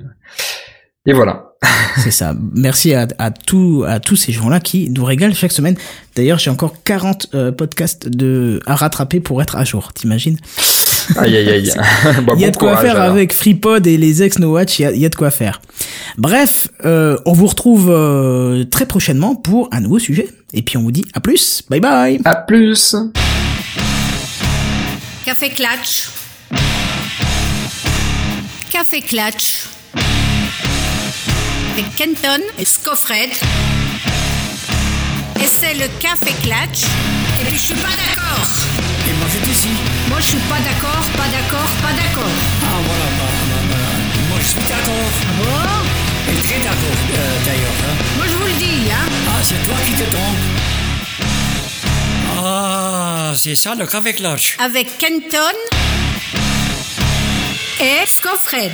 [1.07, 1.48] Et voilà.
[2.05, 2.35] C'est ça.
[2.55, 5.77] Merci à, à, tous à tous ces gens-là qui nous régalent chaque semaine.
[6.15, 9.93] D'ailleurs, j'ai encore 40 euh, podcasts de, à rattraper pour être à jour.
[9.93, 10.39] T'imagines?
[11.17, 11.73] Aïe aïe aïe.
[12.23, 13.13] Bon, Il y a bon de quoi courage, faire alors.
[13.13, 14.79] avec FreePod et les ex No Watch.
[14.79, 15.61] Il y a, il y a de quoi faire.
[16.17, 20.29] Bref, euh, on vous retrouve euh, très prochainement pour un nouveau sujet.
[20.53, 21.63] Et puis on vous dit à plus.
[21.69, 22.21] Bye bye.
[22.25, 22.95] À plus.
[25.25, 26.09] Café Clatch.
[28.71, 29.65] Café Clatch.
[31.79, 33.31] Avec Kenton et Scofred.
[35.41, 36.83] Et c'est le Café Clatch
[37.41, 38.43] Et puis je suis pas d'accord.
[39.09, 39.69] Et moi je dis si.
[40.09, 42.33] Moi je suis pas d'accord, pas d'accord, pas d'accord.
[42.65, 43.77] Ah voilà, bah, bah, bah,
[44.29, 45.11] moi je suis d'accord.
[45.39, 47.79] Bon, Et très d'accord euh, d'ailleurs.
[47.87, 47.95] Hein.
[48.17, 49.07] moi je vous le dis, hein.
[49.29, 50.47] Ah, c'est toi qui te trompes.
[52.43, 54.57] Ah, c'est ça le avec l'âge.
[54.59, 55.55] Avec Kenton
[57.81, 58.73] et Scoffred.